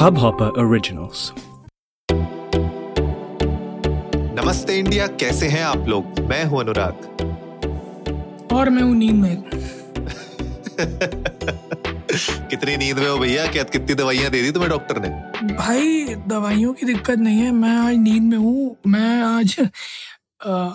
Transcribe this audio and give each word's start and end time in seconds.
Hubhopper 0.00 0.46
Originals. 0.60 1.22
नमस्ते 4.38 4.78
India 4.78 5.06
कैसे 5.22 5.48
हैं 5.48 5.62
आप 5.64 5.88
लोग? 5.88 6.20
मैं 6.20 6.44
हूँ 6.44 6.60
अनुराग। 6.60 6.94
और 8.52 8.70
मैं 8.70 8.82
हूँ 8.82 8.94
नींद 8.96 9.14
में। 9.14 9.42
कितनी 12.48 12.76
नींद 12.76 12.98
में 12.98 13.08
हो 13.08 13.18
भैया? 13.18 13.46
क्या 13.46 13.62
कितनी 13.62 13.94
दवाइयाँ 13.94 14.30
दे 14.30 14.42
दी 14.42 14.50
तुम्हें 14.50 14.70
डॉक्टर 14.70 15.02
ने? 15.02 15.08
भाई 15.54 16.14
दवाइयों 16.26 16.74
की 16.74 16.86
दिक्कत 16.86 17.18
नहीं 17.18 17.38
है। 17.38 17.52
मैं 17.52 17.76
आज 17.76 17.96
नींद 17.98 18.22
में 18.22 18.38
हूँ। 18.38 18.76
मैं 18.86 19.22
आज 19.22 19.56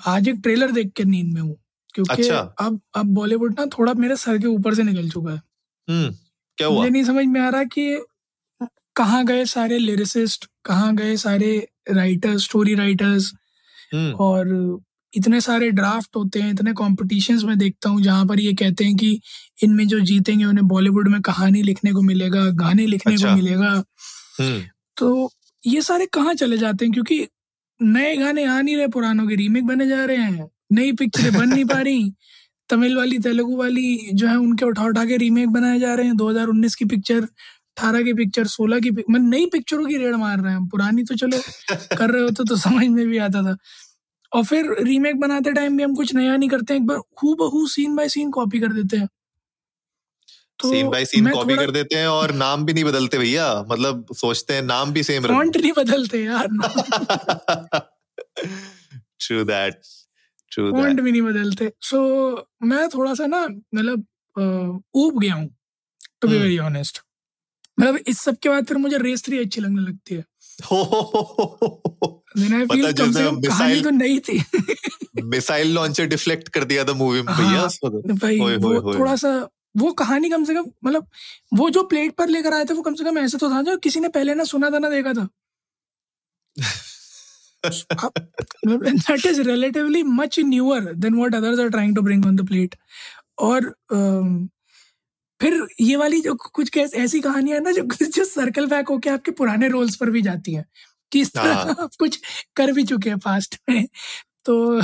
आज 0.08 0.28
एक 0.30 0.40
ट्रेलर 0.44 0.72
देख 0.72 0.92
के 0.96 1.04
नींद 1.04 1.34
में 1.34 1.42
हूँ। 1.42 1.56
क्योंकि 1.94 2.22
अच्छा। 2.22 2.40
अब 2.60 2.80
अब 2.96 3.14
बॉलीवुड 3.14 3.60
ना 3.60 3.66
थोड़ा 3.80 3.94
मेरे 3.94 4.16
सर 4.16 4.38
के 4.38 4.48
ऊपर 4.48 4.74
से 4.74 4.84
निकल 4.84 5.10
चुका 5.10 5.32
है। 5.32 5.42
हम्म 5.88 6.16
क्या 6.58 6.68
हुआ? 6.68 6.78
मुझे 6.78 6.90
नहीं 6.90 7.04
समझ 7.04 7.26
में 7.26 7.42
आ 7.42 7.50
रहा 7.50 7.64
कि 7.64 8.06
कहाँ 8.96 9.26
गए 9.26 9.46
सारे 9.46 9.78
लिरिसिस्ट 9.78 10.46
कहाँ 10.66 10.96
गए 10.96 11.18
सारे 11.18 11.68
राइटर्स 11.92 12.44
स्टोरी 12.44 12.76
राइटर्स 12.76 13.34
और 13.96 14.80
इतने 15.14 15.42
सारे 15.42 15.72
ड्राफ्ट 15.72 16.16
होते 16.16 16.42
हैं 16.42 16.52
इतने 16.52 16.74
कॉम्पिटिशन्स 16.74 17.44
में 17.44 17.58
देखता 17.58 17.90
हूँ 17.90 18.02
जहाँ 18.02 18.26
पर 18.26 18.40
ये 18.40 18.54
कहते 18.54 18.86
हैं 18.86 18.96
कि 18.96 19.22
इनमें 19.64 19.88
जो 19.88 20.00
जीतेंगे 20.00 20.46
उन्हें 20.46 20.68
बॉलीवुड 20.68 21.08
में 21.08 21.22
कहानी 21.22 21.62
लिखने 21.62 21.92
को 21.92 22.02
मिलेगा 22.02 22.46
गाने 22.46 22.86
लिखने 22.86 23.14
अच्छा। 23.14 23.30
को 23.30 23.36
मिलेगा। 23.36 23.84
हम्म। 24.40 24.62
तो 24.98 25.32
ये 25.68 25.82
सारे 25.82 26.06
कहाँ 26.06 26.34
चले 26.34 26.58
जाते 26.58 26.86
हैं? 26.86 26.94
क्योंकि 26.94 27.28
नए 27.82 28.18
गाने 28.18 28.46
आ 28.46 28.62
नहीं 28.62 28.78
रहे 28.78 28.88
पुरानों 28.88 29.28
के 29.28 29.36
रीमेक 29.36 29.66
बने 29.66 29.88
जा 29.88 30.06
रहे 30.06 30.18
हैं। 30.18 30.50
नई 30.72 30.92
पिक्चरें 30.92 31.34
बन 31.34 31.50
नहीं 31.50 31.66
पा 31.66 31.82
रही। 31.82 32.14
तमिल 32.70 32.98
वाली 32.98 33.20
तेलुगु 33.20 33.56
वाली 33.56 34.10
जो 34.14 34.28
है 34.28 34.36
उनके 34.36 34.66
उठा 34.66 34.84
उठा 34.84 35.06
के 35.06 35.18
रीमेक 35.18 35.50
बनाए 35.50 35.80
जा 35.80 35.94
रहे 35.94 36.06
हैं। 36.06 36.18
2019 36.18 36.76
की 36.76 36.86
पिक्चर 36.86 37.28
18 37.78 38.04
की 38.04 38.14
पिक्चर 38.14 38.48
16 38.48 38.80
की 38.82 38.92
मतलब 38.92 39.30
नई 39.30 39.46
पिक्चरों 39.46 39.86
की 39.86 39.98
रेड 39.98 40.16
मार 40.16 40.40
रहे 40.40 40.54
हैं 40.54 40.68
पुरानी 40.68 41.04
तो 41.04 41.16
चलो 41.16 41.38
कर 41.98 42.10
रहे 42.10 42.22
होते 42.22 42.44
तो 42.44 42.56
समझ 42.58 42.88
में 42.88 43.06
भी 43.08 43.18
आता 43.18 43.42
था। 43.44 43.56
और 44.32 44.44
फिर 44.44 44.76
रीमेक 44.84 45.20
बनाते 45.20 45.52
टाइम 45.54 45.78
भी 45.78 45.84
हम 45.84 45.96
कुछ 45.96 46.14
नया 46.16 46.36
नहीं 46.38 46.50
करते 46.50 46.74
हैं। 46.74 46.82
एक 46.82 46.88
बार 46.88 46.98
हु 47.24 47.34
बहू 47.36 47.68
सीन 47.68 47.96
बाय 47.96 48.10
सीन 48.10 48.32
कॉपी 48.32 48.60
कर 48.60 48.74
देते 48.74 48.98
हैं। 48.98 49.08
तो 50.60 50.70
सीन 50.70 50.90
बाय 50.90 51.06
सीन 51.06 51.30
कॉपी 51.32 51.56
कर 51.56 51.72
देते 51.72 51.96
हैं 51.96 52.08
और 52.08 52.32
नाम 52.34 52.66
भी 52.66 52.74
नहीं 52.74 52.84
बदलते 52.84 53.18
भैया। 53.18 53.48
मतलब 53.72 54.06
सोचते 54.14 54.54
हैं 54.54 54.62
नाम 54.64 54.92
भी 54.94 55.04
सेम 55.04 55.24
फॉन्ट 55.24 55.58
नहीं 55.58 55.72
बदलते 55.78 56.24
यार। 56.24 56.48
ट्रू 59.20 59.44
दैट 59.44 59.82
ट्रू 60.52 60.72
फॉन्ट 60.72 61.02
भी 61.02 61.12
नहीं 61.12 61.22
बदलते। 61.22 61.72
सो 61.82 61.98
so, 61.98 62.44
मैं 62.64 62.88
थोड़ा 62.90 63.14
सा 63.14 63.26
ना 63.28 63.42
मतलब 63.48 64.06
ऊब 64.96 65.20
गया 65.20 65.34
हूँ 65.34 65.50
टू 66.22 66.28
बी। 66.28 66.38
वेरी 66.38 66.58
ऑनेस्ट 66.60 67.02
मतलब 67.80 67.98
इस 68.08 68.20
सब 68.20 68.38
के 68.38 68.50
बाद 68.50 68.66
फिर 68.66 68.78
मुझे 68.78 68.98
रेस 68.98 69.24
थ्री 69.24 69.40
अच्छी 69.40 69.62
लगने 69.62 69.82
लगती 69.82 70.16
है 70.16 70.24
है 73.18 73.32
कहानी 73.48 73.82
तो 73.82 73.90
नई 73.90 74.20
थी 74.20 74.44
मिसाइल 75.24 75.74
लॉन्चर 75.74 76.06
डिफ्लेक्ट 76.06 76.50
कर 76.50 76.64
दिया 76.64 76.84
था 76.84 76.94
मूवी 76.94 77.22
में 77.22 77.34
हाँ, 77.34 77.48
भैया 77.48 77.68
तो। 77.68 78.14
भाई 78.14 78.40
वो। 78.40 78.94
थोड़ा 78.94 79.16
सा 79.16 79.50
वो 79.78 79.92
कहानी 79.92 80.30
कम 80.30 80.44
से 80.46 80.54
कम 80.54 80.66
मतलब 80.86 81.08
वो 81.54 81.70
जो 81.70 81.84
प्लेट 81.84 82.16
पर 82.16 82.28
लेकर 82.28 82.54
आए 82.54 82.66
थे 82.66 82.74
वो 82.74 82.82
कम 82.82 82.94
से 82.94 83.04
कम 83.04 83.18
ऐसा 83.18 83.38
तो 83.38 83.50
था 83.50 83.62
जो 83.62 83.78
किसी 83.78 84.00
ने 84.00 84.10
पहले 84.10 84.34
ना 84.34 84.44
सुना 84.44 84.70
था 84.70 84.80
ना 84.80 84.90
देखा 84.90 85.14
था 85.14 85.28
that 88.66 89.26
is 89.26 89.42
relatively 89.42 90.04
much 90.04 90.40
newer 90.40 90.94
than 90.94 91.16
what 91.16 91.36
others 91.36 91.60
are 91.60 91.70
trying 91.70 91.96
to 91.96 92.02
bring 92.02 92.26
on 92.26 92.36
the 92.36 92.48
plate 92.48 92.76
और 93.40 93.66
अम, 93.92 94.50
फिर 95.42 95.66
ये 95.82 95.96
वाली 95.96 96.22
जो 96.22 96.34
कुछ 96.54 96.70
कैस 96.70 96.94
ऐसी 96.96 97.20
कहानियाँ 97.22 97.60
ना 97.62 97.72
जो 97.72 97.82
जो 98.08 98.24
सर्कल 98.26 98.66
बैक 98.68 98.88
होके 98.90 99.10
आपके 99.10 99.32
पुराने 99.32 99.68
रोल्स 99.70 99.96
पर 99.96 100.10
भी 100.10 100.22
जाती 100.22 100.54
हैं। 100.54 100.66
कि 101.12 101.22
इस 101.22 101.32
तरह 101.34 101.54
हाँ। 101.56 101.76
आप 101.82 101.90
कुछ 102.00 102.20
कर 102.56 102.72
भी 102.72 102.84
चुके 102.84 103.10
हैं 103.10 103.18
पास्ट 103.20 103.58
में। 103.70 103.86
तो 104.46 104.82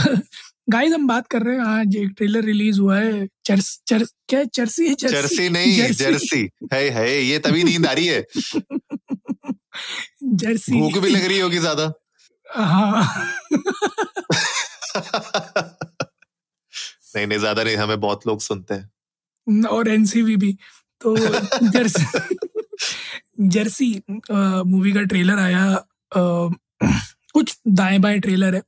गाइस 0.70 0.94
हम 0.94 1.08
बात 1.08 1.28
कर 1.28 1.42
रहे 1.44 1.56
हैं 1.58 1.64
आज 1.68 1.96
एक 1.98 2.10
ट्रेलर 2.18 2.44
रिलीज़ 2.44 2.80
हुआ 2.82 2.98
है 3.00 3.28
चर्स 3.46 3.80
चर 3.88 4.04
क्या 4.30 4.44
चर्सी 4.56 4.88
है? 4.88 4.94
चर्सी? 4.96 5.48
है 5.48 5.66
जर्सी। 5.78 6.04
जर्सी। 6.04 6.50
है 6.74 6.90
है 6.92 7.22
ये 7.24 7.40
तभी 7.40 7.64
नींद 7.64 7.86
आ 7.88 7.92
रही 7.94 8.08
है। 8.08 8.24
जर्सी 10.36 10.74
भूख 10.74 10.98
भी 10.98 11.10
लग 11.10 11.26
रही 11.26 11.40
होगी 11.40 11.58
ज़्यादा। 11.60 11.92
हाँ। 12.46 13.06
नहीं 17.16 17.26
नहीं 17.28 17.40
ज़्यादा 17.40 17.64
नहीं 17.64 17.76
हमें 17.78 18.00
बहुत 18.02 18.28
लोग 18.28 18.40
सुनते 18.42 18.74
हैं। 18.74 18.90
और 19.68 19.90
एनसीवी 19.90 20.36
भी। 20.38 20.54
तो 21.02 21.16
जर्सी 21.72 22.06
जर्सी 23.50 23.92
मूवी 24.32 24.92
का 24.94 25.04
ट्रेलर 25.06 25.40
आया 25.40 25.66
अ, 25.76 26.50
कुछ 27.36 27.58
दाएँ 27.70 28.00
बाएँ 28.00 28.20
ट्रेलर 28.22 28.56
है। 28.56 28.62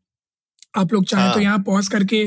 आप 0.78 0.94
लोग 0.94 1.06
चाहें 1.06 1.28
तो 1.28 1.36
हाँ। 1.36 1.44
यहाँ 1.44 1.60
पॉज 1.66 1.88
करके 1.90 2.26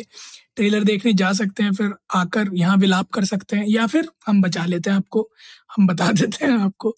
ट्रेलर 0.57 0.85
देखने 0.85 1.13
जा 1.15 1.33
सकते 1.35 1.63
हैं 1.63 1.73
फिर 1.75 1.93
आकर 2.17 2.51
यहाँ 2.55 2.77
विलाप 2.79 3.11
कर 3.15 3.25
सकते 3.27 3.57
हैं 3.57 3.67
या 3.69 3.87
फिर 3.87 4.09
हम 4.29 4.43
बचा 4.43 4.65
लेते 4.67 4.91
हैं 4.91 4.97
आपको 4.97 5.29
हम 5.77 5.87
बता 5.87 6.11
देते 6.13 6.47
हैं 6.47 6.59
आपको 6.61 6.91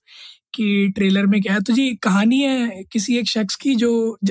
कि 0.54 0.92
ट्रेलर 0.96 1.26
में 1.26 1.40
क्या 1.42 1.54
है। 1.54 1.60
तो 1.62 1.72
जी 1.74 1.90
कहानी 2.02 2.40
है 2.42 2.84
किसी 2.92 3.18
एक 3.18 3.28
शख्स 3.28 3.56
की 3.58 3.74
जो 3.76 3.90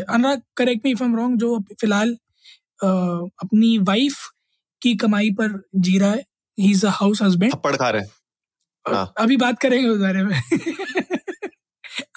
Anurag 0.10 0.42
correct 0.58 0.86
me 0.86 0.92
if 0.92 1.04
am 1.04 1.16
wrong 1.18 1.40
जो 1.40 1.60
फ़िलहाल 1.74 2.18
अपनी 2.84 3.78
वाइफ 3.84 4.18
की 4.82 4.96
कमाई 4.98 5.32
पर 5.42 5.62
जी 5.78 5.98
रहा 6.00 6.12
है। 6.12 6.24
He 6.60 6.72
is 6.72 6.86
a 6.88 6.90
house 6.90 7.22
husband 7.22 7.54
थप्पड़ 7.54 7.76
खा 7.76 7.90
रहे 7.90 8.02
हैं। 8.02 8.10
हाँ। 8.86 9.14
अभी 9.18 9.38
बात 9.38 9.60
करेंगे 9.60 9.90
उस 9.90 10.00
बारे 10.00 10.24
में। 10.24 10.42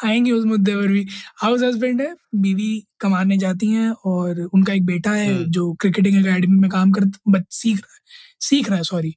आएँगे 0.04 0.30
उस 0.32 0.44
मुद्दे 0.44 0.74
पर 0.76 0.86
भी। 0.88 1.06
हाउस 1.36 1.62
हस्बैंड 1.62 2.00
है 2.00 2.14
बीवी 2.34 2.86
कमाने 3.00 3.36
जाती 3.38 3.66
हैं 3.66 3.90
और 3.90 4.40
उनका 4.54 4.72
एक 4.72 4.84
बेटा 4.86 5.10
है 5.10 5.34
हम्म। 5.34 5.44
जो 5.44 5.72
क्रिकेटिंग 5.72 6.18
एकेडमी 6.18 6.58
में 6.58 6.70
काम 6.70 6.92
कर 6.92 7.10
सीख 7.50 7.76
रहा 7.76 7.94
है 7.94 8.00
सीख 8.40 8.68
रहा 8.68 8.76
है 8.76 8.82
सॉरी 8.82 9.16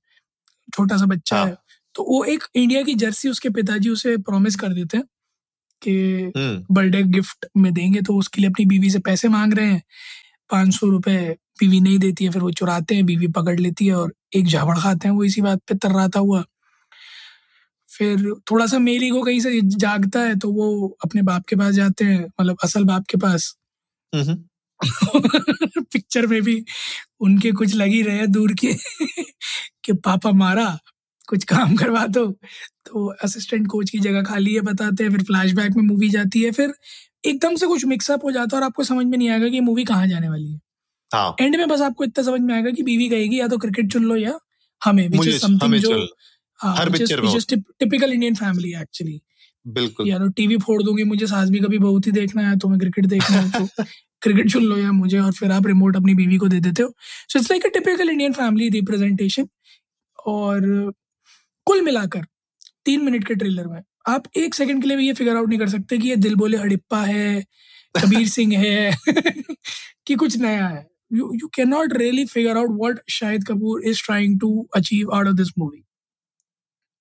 छोटा 0.76 0.98
सा 0.98 1.06
बच्चा 1.06 1.38
हाँ। 1.38 1.46
है। 1.46 1.58
तो 1.96 2.04
वो 2.04 2.24
एक 2.24 2.44
इंडिया 2.56 2.82
की 2.82 2.94
जर्सी 2.96 3.30
उसके 3.30 3.50
पिताजी 3.50 3.90
उसे 3.90 4.18
प्रॉमिस 4.18 4.56
कर 4.56 4.74
देते 4.74 4.98
हैं 4.98 5.06
कि 5.82 5.94
हम्म। 6.38 6.76
बर्थडे 6.76 7.04
गिफ्ट 7.04 7.46
में 7.58 7.74
देंगे 7.74 8.02
तो 8.02 8.16
उसके 8.16 8.42
लिए 8.42 8.50
अपनी 8.50 8.66
बीवी 8.66 8.90
से 8.90 9.00
पैसे 9.00 9.28
मांग 9.28 9.54
रहे 9.54 9.68
हैं। 9.68 9.84
पाँच 10.52 10.74
सौ 10.74 10.88
रुपये 10.88 11.38
बीवी 11.60 11.80
नहीं 11.82 11.98
देती 12.00 12.26
है 12.26 12.32
फिर 12.32 12.42
वो 12.42 12.52
चुराते 12.52 12.96
हैं 12.96 13.06
बीवी 13.06 13.28
पकड़ 13.28 13.60
लेती 13.60 13.88
है 13.88 13.96
और 13.96 14.14
एक 14.36 14.48
झापड़ 14.48 14.78
खाते 14.80 15.08
हैं 15.08 15.16
वो 15.16 15.24
इसी 15.24 15.42
बात 15.42 15.60
पे 15.68 15.76
तर्राता 15.76 16.20
हुआ। 16.20 16.44
फिर 17.90 18.34
थोड़ा 18.52 18.66
सा 18.68 18.80
मेल 18.80 19.04
ईगो 19.04 19.22
कहीं 19.24 19.40
से 19.40 19.62
जागता 19.78 20.20
है 20.20 20.36
तो 20.40 20.52
वो 20.52 20.88
अपने 21.06 21.22
बाप 21.22 21.46
के 21.50 21.56
पास 21.56 21.74
जाते 21.76 22.06
हैं 22.06 22.26
मतलब 22.42 22.58
असल 22.64 22.84
बाप 22.84 23.06
के 23.10 23.18
पास। 23.18 23.56
हम्म। 24.14 24.36
पिक्चर 25.94 26.28
में 26.28 26.42
भी 26.42 26.64
उनके 27.22 27.52
कुछ 27.52 27.76
लगी 27.76 28.02
रहे 28.02 28.28
दूर 28.28 28.54
के 28.54 28.74
कि 29.86 29.94
पापा 29.94 30.32
मारा 30.34 30.68
कुछ 31.30 31.44
काम 31.44 31.76
करवा 31.76 32.06
दो 32.08 32.26
तो 32.86 33.08
असिस्टेंट 33.24 33.68
कोच 33.68 33.90
की 33.90 34.00
जगह 34.00 34.24
खाली 34.24 34.54
है 34.54 34.62
बताते 34.62 35.04
हैं 35.04 35.12
फिर 35.12 35.24
फ्लैशबैक 35.24 35.78
में 35.78 35.84
मूवी 35.84 36.10
जाती 36.10 36.42
है 36.44 36.52
फिर 36.52 36.74
एकदम 37.26 37.56
से 37.56 37.68
कुछ 37.68 37.86
मिक्सअप 37.86 38.26
हो 38.26 38.32
जाता 38.32 38.58
है 38.58 38.62
और 38.62 38.68
आपको 38.68 38.84
समझ 38.84 39.06
में 39.06 39.18
नहीं 39.18 39.30
आएगा 39.30 39.50
कि 39.50 39.60
मूवी 39.62 39.84
कहाँ 39.86 40.08
जाने 40.08 40.30
वाली 40.30 40.52
है। 40.54 40.60
हाँ। 41.14 41.36
एंड 41.42 41.56
में 41.56 41.68
बस 41.68 41.82
आपको 41.82 42.04
इतना 42.04 42.24
समझ 42.24 42.42
में 42.42 42.56
आएगा 42.56 42.72
कि 42.72 42.84
बीवी 42.84 43.10
कहेगी 43.10 43.40
या 43.40 43.48
तो 43.48 43.58
क्रिकेट 43.58 43.92
चुन 43.92 44.04
लो 44.04 44.16
या 44.16 44.40
हमें 44.84 45.10
is 45.10 45.26
something 45.26 45.64
हमें 45.64 45.80
जो 45.80 46.16
हर 46.64 46.90
picture 46.90 47.20
में 47.22 47.62
टिपिकल 47.80 48.14
इंडियन 48.14 48.36
फैमिली 48.36 48.70
एक्चुअली 48.70 49.22
बिल्कुल। 49.68 50.08
या 50.08 50.20
तो 50.20 50.30
टीवी 50.30 50.58
फोड़ 50.58 50.84
दूँगी 50.84 51.04
मुझे 51.04 51.28
सास 51.28 51.50
भी 51.50 51.60
कभी 51.60 51.78
बहुत 51.78 52.08
ही 52.08 52.12
देखना 52.12 52.50
है 52.50 52.60
तुम्हें 52.60 52.80
क्रिकेट 52.80 53.06
देखना 53.06 53.38
है 53.38 53.52
तो 53.52 53.84
क्रिकेट 54.22 54.52
चुन 54.52 54.64
लो 54.64 54.78
या 54.78 54.92
मुझे 54.92 55.20
और 55.20 55.32
फिर 55.32 55.52
आप 55.52 55.68
रिमोट 55.68 55.96
अपनी 55.96 56.14
बीवी 56.14 56.38
को 56.38 56.48
दे 56.48 56.60
देते 56.60 56.84
हो। 56.84 56.96
So 57.30 57.40
it's 57.40 57.52
like 57.52 57.66
a 57.66 57.70
typical 57.70 58.10
Indian 58.10 58.34
family 58.34 58.70
representation 58.70 59.48
और 60.26 60.94
कुल 61.66 61.82
मिलाकर 61.82 62.26
तीन 62.86 63.06
मिनट 63.06 63.28
के 63.28 63.36
ट्रेलर 63.36 63.68
में 63.68 63.84
आप 64.08 64.24
एक 64.38 64.56
सेकंड 64.56 64.82
के 64.82 64.88
लिए 64.88 64.98
भी 64.98 65.08
ये 65.08 65.14
फिगर 65.14 65.36
आउट 65.36 65.50
नहीं 65.50 65.60
कर 65.60 65.70
सकते 65.70 65.98
कि 65.98 66.10
ये 66.10 66.16
दिल 66.16 66.36
बोले 66.36 66.58
हड़िप्पा 66.58 67.04
है 67.04 67.46
कबीर 67.98 68.28
सिंह 68.28 68.58
है 68.60 68.98
कि 70.08 70.16
कुछ 70.16 70.38
नया 70.38 70.68
है। 70.68 70.93
You 71.14 71.48
can 71.56 71.70
not 71.70 71.98
really 71.98 72.26
figure 72.26 72.58
out 72.58 72.78
what 72.80 73.00
Shahid 73.12 73.44
Kapoor 73.48 73.84
is 73.86 74.04
trying 74.06 74.40
to 74.40 74.52
achieve 74.76 75.14
out 75.14 75.28
of 75.28 75.36
this 75.36 75.52
movie 75.60 75.84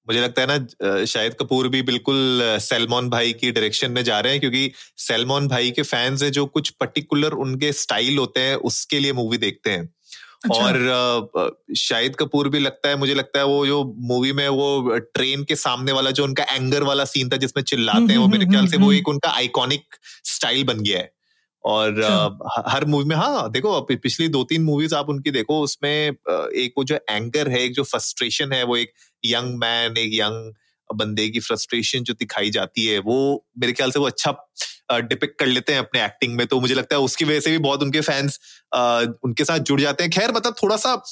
मुझे 0.08 0.20
लगता 0.20 0.42
है 0.42 0.46
ना 0.48 1.04
शाहिद 1.04 1.34
कपूर 1.34 1.68
भी 1.68 1.80
बिल्कुल 1.82 2.16
सलमान 2.60 3.08
भाई 3.10 3.32
की 3.32 3.50
डायरेक्शन 3.52 3.90
में 3.92 4.02
जा 4.04 4.18
रहे 4.20 4.32
हैं 4.32 4.40
क्योंकि 4.40 4.70
सलमान 4.98 5.46
भाई 5.48 5.70
के 5.70 5.82
फैंस 5.82 6.22
हैं 6.22 6.30
जो 6.32 6.44
कुछ 6.48 6.70
पर्टिकुलर 6.80 7.32
उनके 7.44 7.72
स्टाइल 7.72 8.18
होते 8.18 8.40
हैं 8.40 8.54
उसके 8.70 8.98
लिए 9.00 9.12
मूवी 9.12 9.36
देखते 9.38 9.70
हैं। 9.70 9.88
अच्छा। 10.44 10.64
और 10.64 11.58
शाहिद 11.76 12.16
कपूर 12.16 12.48
भी 12.48 12.58
लगता 12.58 12.88
है 12.88 12.96
मुझे 12.96 13.14
लगता 13.14 13.38
है 13.38 13.44
वो 13.46 13.66
जो 13.66 13.82
मूवी 14.08 14.32
में 14.32 14.48
वो 14.50 14.98
ट्रेन 15.14 15.44
के 15.44 15.56
सामने 15.56 15.92
वाला 15.92 16.10
जो 16.10 16.24
उनका 16.24 16.44
एंगर 16.54 16.82
वाला 16.82 17.04
सीन 17.06 17.28
था 17.28 17.36
जिसमें 17.38 17.62
चिल्लाते 17.64 18.12
हैं 18.12 18.20
वो 18.20 18.28
मेरे 18.28 18.46
ख्याल 18.46 18.66
से 18.66 18.76
वो 18.78 18.92
एक 18.92 19.08
उनका 19.08 19.30
आइकॉनिक 19.34 19.96
स्टाइल 20.26 20.64
बन 20.64 20.80
गया 20.82 20.98
है। 20.98 21.12
और 21.64 22.00
अ, 22.00 22.38
हर 22.68 22.84
मूवी 22.84 23.04
में 23.04 23.16
हाँ 23.16 23.50
देखो 23.50 23.80
पिछली 23.80 24.28
दो 24.28 24.44
तीन 24.44 24.62
मूवीज़ 24.62 24.94
आप 24.94 25.08
उनकी 25.08 25.30
देखो 25.30 25.60
उसमें 25.60 25.90
एक 25.90 26.72
वो 26.78 26.84
जो 26.84 26.98
एंगर 27.10 27.48
है 27.48 27.60
एक 27.60 27.74
जो 27.74 27.82
फ्रस्ट्रेशन 27.82 28.52
है 28.52 28.64
वो 28.64 28.76
एक 28.76 28.92
यंग 29.26 29.58
मैन 29.58 29.96
एक 29.96 30.10
यंग 30.14 30.52
बंदे 30.94 31.28
की 31.28 31.40
फ्रस्ट्रेशन 31.40 31.98
जो 32.02 32.14
दिखाई 32.14 32.50
जाती 32.50 32.86
है 32.86 32.98
वो 32.98 33.44
मेरे 33.58 33.72
ख्याल 33.72 33.90
से 33.90 33.98
वो 33.98 34.06
अच्छा 34.06 34.36
डिपिक्ट 34.98 35.38
कर 35.38 35.46
लेते 35.46 35.72
हैं 35.72 35.80
अपने 35.80 36.04
एक्टिंग 36.04 36.34
में 36.36 36.46
तो 36.46 36.60
मुझे 36.60 36.74
लगता 36.74 36.96
है 36.96 37.02
उसकी 37.02 37.24
वजह 37.24 37.40
से 37.40 37.50
भी 37.50 37.58
बहुत 37.58 37.82
उनके 37.82 38.00
फैंस 38.00 38.40
उनके 39.24 39.44
साथ 39.44 39.58
जुड़ 39.58 39.80
जाते 39.80 40.04
हैं। 40.04 40.12
खैर 40.12 40.32
मतलब 40.32 40.54
थोड़ा 40.62 40.76
सा 40.76 41.02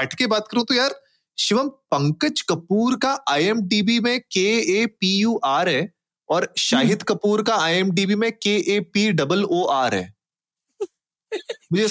हट 0.00 0.14
के 0.14 0.26
बात 0.26 0.48
करूँ 0.50 0.64
तो 0.64 0.74
यार 0.74 0.94
शिवम 1.38 1.68
पंकज 1.68 2.40
कपूर 2.40 2.96
का 2.96 3.24
आईएमटीबी 3.28 4.00
में 4.00 4.20
K 4.20 4.80
A 4.82 4.86
P 4.86 5.16
U 5.16 5.40
are 5.44 5.68
है 5.68 5.92
और 6.32 6.52
शाहिद 6.58 6.90
हम्म। 6.90 7.14
कपूर 7.14 7.42
का 7.42 7.56
आईएमडीबी 7.56 8.14
में 8.14 8.32
K 8.32 8.56
A 8.74 8.80
P 8.80 9.12
double 9.12 9.44
O 9.44 9.64
R 9.64 9.94
है। 9.94 10.14
मुझे 11.72 11.86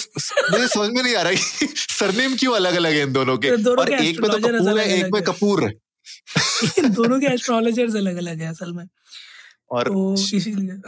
मुझे 0.52 0.68
समझ 0.68 0.90
में 0.90 1.04
नहीं 1.04 1.16
आ 1.16 1.22
रहा 1.22 1.34
कि 1.34 1.68
सरनेम 1.76 2.36
क्यों 2.36 2.54
अलग 2.56 2.74
अलग 2.74 2.92
है 2.92 3.02
इन 3.02 3.14
दोनों 3.14 3.38
के? 3.38 3.58
दोनों 3.58 3.86
और 3.86 3.90
के 3.90 4.10
एक 4.10 4.20
में 4.20 4.32
तो 4.32 4.38
कपूर 4.38 4.80
है 4.80 5.00
एक 5.00 5.14
में 5.14 5.24
कपूर 5.24 5.64
है। 5.64 5.72
दोनों 6.90 7.20
के 7.20 7.34
एस्ट्रोलॉजर्स 7.34 7.96
अलग 7.96 8.18
अलग 8.18 8.42
है 8.42 8.48
असल 8.48 8.74
में। 8.74 8.88
और 9.72 9.84
तो 9.84 10.14
इसीलिए। 10.14 10.82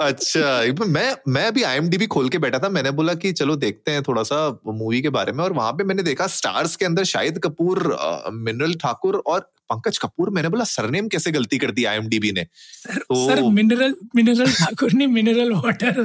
अच्छा 0.00 0.84
मैं 0.84 1.16
मैं 1.28 1.46
अभी 1.46 1.62
आई 1.62 2.06
खोल 2.06 2.28
के 2.28 2.38
बैठा 2.38 2.58
था 2.58 2.68
मैंने 2.68 2.90
बोला 2.90 3.14
कि 3.14 3.32
चलो 3.32 3.56
देखते 3.56 3.90
हैं 3.90 4.02
थोड़ा 4.02 4.22
सा 4.22 4.60
मूवी 4.66 5.02
के 5.02 5.08
बारे 5.08 5.32
में 5.32 5.44
और 5.44 5.52
वहाँ 5.52 5.72
पे 5.72 5.84
मैंने 5.84 6.02
देखा 6.02 6.26
स्टार्स 6.26 6.76
के 6.76 6.84
अंदर 6.84 7.04
शाहिद 7.04 7.38
कपूर 7.38 7.96
मिनरल 8.32 8.74
ठाकुर 8.74 9.22
और 9.26 9.52
पंकज 9.70 9.98
कपूर 9.98 10.30
मैंने 10.30 10.48
बोला 10.48 10.64
सरनेम 10.64 11.08
कैसे 11.08 11.30
गलती 11.30 11.58
कर 11.58 11.70
दी 11.70 11.84
आईएमडीबी 11.84 12.32
ने? 12.32 12.44
सर, 12.44 12.98
तो 12.98 13.26
सर 13.28 13.42
मिनरल 13.42 13.94
मिनरल 14.16 14.52
ठाकुर 14.52 14.92
नहीं 14.92 15.08
मिनरल 15.08 15.52
वाटर 15.54 16.00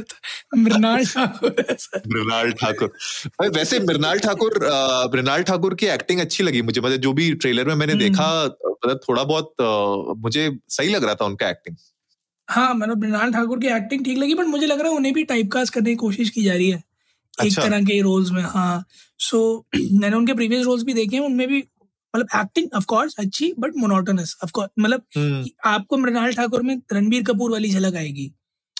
मृणाल 0.57 1.05
ठाकुर 1.05 1.55
मृणाल 2.07 2.51
ठाकुर। 2.51 3.49
वैसे 3.49 3.79
मृणाल 3.79 4.19
ठाकुर 4.19 4.59
मृणाल 5.13 5.43
ठाकुर 5.43 5.75
की 5.75 5.85
एक्टिंग 5.85 6.19
अच्छी 6.19 6.43
लगी 6.43 6.61
मुझे। 6.61 6.81
मतलब 6.81 6.97
जो 6.97 7.13
भी 7.13 7.33
ट्रेलर 7.33 7.67
में 7.67 7.75
मैंने 7.75 7.93
हम्म। 7.93 8.03
देखा 8.03 8.45
मतलब 8.45 8.99
थोड़ा 9.09 9.23
बहुत 9.23 9.55
मुझे 10.17 10.49
सही 10.69 10.89
लग 10.89 11.03
रहा 11.03 11.15
था 11.15 11.25
उनका 11.25 11.49
एक्टिंग 11.49 11.75
हाँ 12.49 12.73
मतलब 12.73 12.97
मृणाल 12.97 13.31
ठाकुर 13.31 13.59
की 13.59 13.67
एक्टिंग 13.67 14.05
ठीक 14.05 14.17
लगी 14.17 14.33
बट 14.33 14.45
मुझे 14.45 14.65
लग 14.67 14.79
रहा 14.81 14.91
है 14.91 14.97
उन्हें 14.97 15.13
भी 15.13 15.23
टाइप 15.23 15.51
कास्ट 15.51 15.73
करने 15.73 15.89
की 15.89 15.95
कोशिश 15.95 16.29
की 16.29 16.43
जा 16.43 16.53
रही 16.53 16.69
है। 16.69 16.83
अच्छा। 17.39 17.61
एक 17.61 17.69
तरह 17.69 17.81
के 17.81 18.01
रोल्स 18.01 18.31
में 18.31 18.43
हाँ। 18.43 18.85
सो 19.19 19.65
so, 19.75 19.81
मैंने 20.01 20.15
उनके 20.17 20.33
प्रीवियस 20.33 20.65
रोल्स 20.65 20.83
भी 20.83 20.93
देखे 20.93 21.15
हैं 21.15 21.23
उनमें 21.23 21.47
भी 21.47 21.63
मतलब 22.15 22.27
एक्टिंग 22.35 22.67
ऑफ़ 22.75 22.85
कोर्स 22.85 23.15
अच्छी 23.19 23.53
बट 23.59 23.73
मोनोटोनस 23.77 24.35
ऑफ़ 24.43 24.51
कोर्स 24.51 24.69
मतलब 24.79 25.03
हम्म। 25.17 25.45
आपको 25.65 25.97
मृणाल 25.97 26.33
ठाकुर 26.33 26.61
में 26.61 26.81
रणबीर 26.93 27.23
कपूर 27.23 27.51
वाली 27.51 27.69
झलक 27.69 27.95
आएगी। 27.95 28.31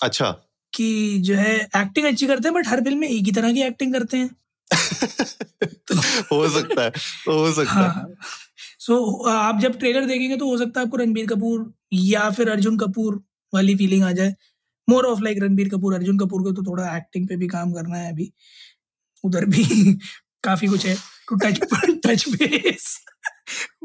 अच्छा। 0.02 0.30
कि 0.72 1.18
जो 1.18 1.34
है 1.34 1.56
एक्टिंग 1.76 2.06
अच्छी 2.06 2.26
करते 2.26 2.48
हैं 2.48 2.54
बट 2.54 2.68
हर 2.68 2.80
फ़िल्म 2.84 2.98
में 2.98 3.08
एक 3.08 3.24
ही 3.24 3.32
तरह 3.32 3.52
की 3.52 3.62
एक्टिंग 3.62 3.94
करते 3.94 4.16
हैं। 4.16 4.30
हो 6.32 6.48
सकता 6.48 6.82
है 6.82 6.88
हो 7.28 7.52
सकता 7.52 7.70
हाँ, 7.70 8.06
है। 8.08 8.14
सो 8.78 9.22
so, 9.24 9.32
आप 9.32 9.60
जब 9.60 9.78
ट्रेलर 9.78 10.06
देखेंगे 10.06 10.36
तो 10.36 10.46
हो 10.46 10.58
सकता 10.58 10.80
है 10.80 10.86
आपको 10.86 10.96
रणबीर 10.96 11.26
कपूर 11.26 11.74
या 11.92 12.30
फिर 12.30 12.50
अर्जुन 12.50 12.78
कपूर 12.78 13.24
वाली 13.54 13.76
फीलिंग 13.76 14.04
आ 14.04 14.12
जाए। 14.12 14.34
More 14.88 15.06
of 15.06 15.20
like 15.20 15.38
Ranbir 15.42 15.68
Kapoor 15.68 15.94
Arjun 15.94 16.18
Kapoor 16.18 16.42
को 16.42 16.52
तो 16.52 16.62
थोड़ा 16.62 16.96
एक्टिंग 16.96 17.28
पे 17.28 17.36
भी 17.36 17.48
काम 17.48 17.72
करना 17.72 17.96
है 17.96 18.12
अभी। 18.12 18.32
उधर 19.24 19.44
भी 19.44 19.64
काफ़ी 20.44 20.68
कुछ 20.68 20.86
है। 20.86 20.96
To 21.28 21.36
touch 21.36 21.60
touch 22.06 22.28
base 22.28 23.04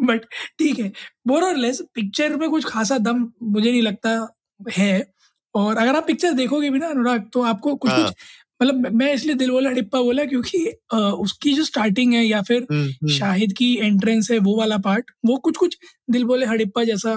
but 0.03 0.25
ठीक 0.59 0.79
है। 0.79 0.91
मोर 1.27 1.43
और 1.43 1.55
लेस 1.57 1.81
पिक्चर 1.95 2.35
में 2.35 2.49
कुछ 2.49 2.65
खासा 2.65 2.97
दम 2.97 3.31
मुझे 3.43 3.71
नहीं 3.71 3.81
लगता 3.81 4.27
है। 4.71 5.13
और 5.55 5.77
अगर 5.77 5.95
आप 5.95 6.07
पिक्चर 6.07 6.31
देखोगे 6.31 6.69
भी 6.69 6.79
ना 6.79 6.87
अनुराग 6.87 7.29
तो 7.33 7.41
आपको 7.41 7.75
कुछ 7.75 7.91
कुछ 7.91 7.99
हाँ। 7.99 8.13
मतलब 8.61 8.87
मैं 8.95 9.13
इसलिए 9.13 9.35
दिल 9.35 9.51
बोला 9.51 9.69
हडिप्पा 9.69 10.01
बोला 10.01 10.25
क्योंकि 10.25 10.65
आ, 10.93 10.97
उसकी 10.99 11.53
जो 11.53 11.63
स्टार्टिंग 11.63 12.13
है 12.13 12.25
या 12.25 12.41
फिर 12.41 12.67
हम्म, 12.71 12.83
हम्म। 12.83 13.11
शाहिद 13.13 13.53
की 13.57 13.73
एंट्रेंस 13.77 14.31
है 14.31 14.39
वो 14.39 14.57
वाला 14.57 14.77
पार्ट 14.77 15.11
वो 15.25 15.37
कुछ 15.37 15.57
कुछ 15.57 15.77
दिल 16.09 16.23
बोले 16.23 16.45
हडिप्पा 16.45 16.83
जैसा 16.83 17.11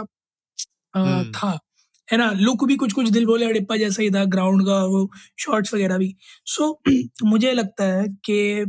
आ, 0.97 1.01
हम्म। 1.01 1.33
था। 1.33 1.59
है 2.13 2.19
ना? 2.19 2.31
लुक 2.33 2.65
भी 2.65 2.77
कुछ 2.77 2.93
कुछ 2.93 3.09
दिल 3.09 3.27
बोले 3.27 3.47
हडिप्पा 3.47 3.77
जैसा 3.77 4.03
ही 4.03 4.11
था 4.11 4.25
ग्राउंड 4.25 4.63
का 4.63 4.85
वो 4.85 5.11
शॉर्ट्स 5.39 5.75
वगैरह 5.75 5.99
भी। 5.99 6.17
सो 6.47 6.81
so, 6.89 7.03
मुझे 7.25 7.53
लगता 7.53 7.85
है 7.85 8.09
कि 8.09 8.67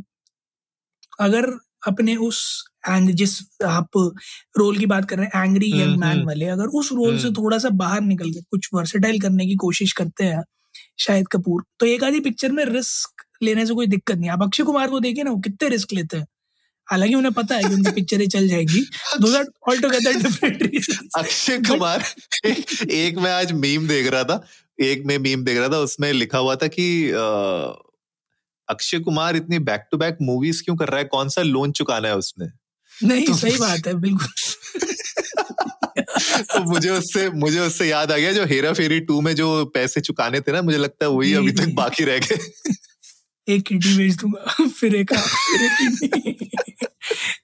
अगर 1.23 1.49
अपने 1.87 2.15
उस 2.25 2.39
एंग 2.89 3.09
जिस 3.11 3.39
आप 3.65 3.97
रोल 4.57 4.77
की 4.77 4.85
बात 4.85 5.09
कर 5.09 5.17
रहे 5.17 5.25
हैं 5.25 5.43
एंग्री 5.43 5.71
यंग 5.81 5.97
मैन 5.99 6.23
वाले 6.25 6.45
अगर 6.47 6.77
उस 6.79 6.91
रोल 6.91 7.17
से 7.17 7.27
हम्म। 7.27 7.35
थोड़ा 7.37 7.57
सा 7.57 7.69
बाहर 7.81 8.01
निकल 8.01 8.31
के 8.31 8.41
कुछ 8.41 8.69
वर्सेटाइल 8.73 9.19
करने 9.21 9.45
की 9.45 9.55
कोशिश 9.55 9.93
करते 9.93 10.23
हैं 10.23 10.43
शायद 10.99 11.27
कपूर 11.27 11.63
तो 11.79 11.85
एक 11.85 12.03
आधी 12.03 12.19
पिक्चर 12.19 12.51
में 12.51 12.63
रिस्क 12.65 13.23
लेने 13.43 13.65
से 13.65 13.73
कोई 13.73 13.87
दिक्कत 13.87 14.15
नहीं। 14.15 14.29
आप 14.29 14.43
अक्षय 14.43 14.63
कुमार 14.63 14.89
को 14.89 14.99
देखे 14.99 15.23
ना 15.23 15.31
वो 15.31 15.37
कितने 15.39 15.69
रिस्क 15.69 15.93
लेते 15.93 16.17
हैं। 16.17 16.25
हालाँकि 16.87 17.15
उन्हें 17.15 17.33
पता 17.33 17.55
है 17.55 17.63
कि 17.63 17.73
उनकी 17.75 17.91
पिक्चरें 17.91 18.27
चल 18.27 18.47
जाएगी। 18.47 18.79
दो 19.21 19.35
are 19.37 19.45
all 19.69 19.79
together 19.79 20.21
different 20.21 20.63
Akshay 21.17 21.57
Kumar 21.67 22.03
एक 22.91 23.17
मैं 23.17 23.31
आज 23.31 23.51
मीम 23.51 23.87
देख 23.87 24.11
रहा 24.11 24.23
था 24.23 24.43
एक 24.81 25.03
में 25.05 25.17
मीम 25.17 25.43
देख 25.43 25.57
रहा 25.57 25.69
था 25.69 25.79
उसमें 25.79 26.11
लिखा 26.13 26.37
हुआ 26.37 26.55
था 26.55 26.67
कि 26.67 26.87
अक्षय 28.69 28.99
कुमार 28.99 29.35
इतनी 29.35 29.59
बैक 29.59 29.85
टू 29.91 29.97
बैक 29.97 30.17
मूवीज़ 30.21 30.63
क्यों 30.63 30.75
कर 30.75 30.87
रहा 30.87 30.97
है? 30.97 31.03
कौन 31.03 31.29
सा 31.29 31.41
लोन 31.41 31.71
चुकाना 31.71 32.07
है 32.07 32.17
उसने? 32.17 32.47
नहीं 33.07 33.25
तो, 33.25 33.33
सही 33.33 33.57
बात 33.57 33.87
है 33.87 33.93
बिल्कुल। 33.93 34.27
तो 36.41 36.71
मुझे 36.71 36.89
उससे 36.89 37.29
मुझे 37.29 37.59
उससे 37.59 37.87
याद 37.87 38.11
आ 38.11 38.17
गया 38.17 38.31
जो 38.31 38.45
हेरा 38.45 38.73
फेरी 38.73 38.99
टू 38.99 39.21
में 39.21 39.35
जो 39.35 39.65
पैसे 39.65 40.01
चुकाने 40.01 40.41
थे 40.41 40.51
ना 40.51 40.61
मुझे 40.61 40.77
लगता 40.77 41.05
है 41.05 41.11
वही 41.11 41.33
अभी 41.33 41.51
तक 41.51 41.73
बाकी 41.73 42.03
रह 42.03 42.19
गए। 42.19 42.37
एक 43.49 43.63
किडनी 43.63 43.97
बेच 43.97 44.15
दूँगा 44.15 44.67
फिर 44.67 44.95
एक 44.95 45.13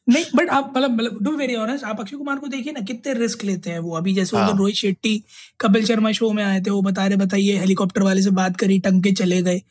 नहीं 0.10 0.26
बट 0.36 0.50
आप 0.50 0.74
मतलब 0.78 0.92
मतलब 0.92 1.18
डू 1.22 1.32
वेरी 1.32 1.56
ऑनेस्ट 1.56 1.84
आप 1.84 2.00
अक्षय 2.00 2.18
कुमार 2.18 2.36
को 2.36 2.48
देखिए 2.48 2.74
ना 2.74 2.80
कितने 2.80 3.14
रिस्क 3.14 3.44
लेते 3.44 3.70
हैं 3.70 3.80
वो। 3.80 3.98
अभी 3.98 4.14
जैसे 4.14 4.38
हाँ. 4.38 4.58
रोहित 4.58 4.76
शेट्टी 4.76 5.24
कपिल 5.62 5.86
शर्मा 5.86 6.12
शो 6.12 6.32
में 6.32 6.44
आए 6.44 6.62
थे 6.62 6.70
वो 6.70 6.82
बता 6.82 7.08
रहे 7.08 7.16
बताइए 7.16 7.58
हेलीकॉप्टर 7.58 8.02
वाले 8.02 8.22
से 8.22 8.30
बात 8.30 8.58
करी 8.58 8.80
टंके 8.80 9.12
चले 9.12 9.42
गए। 9.42 9.62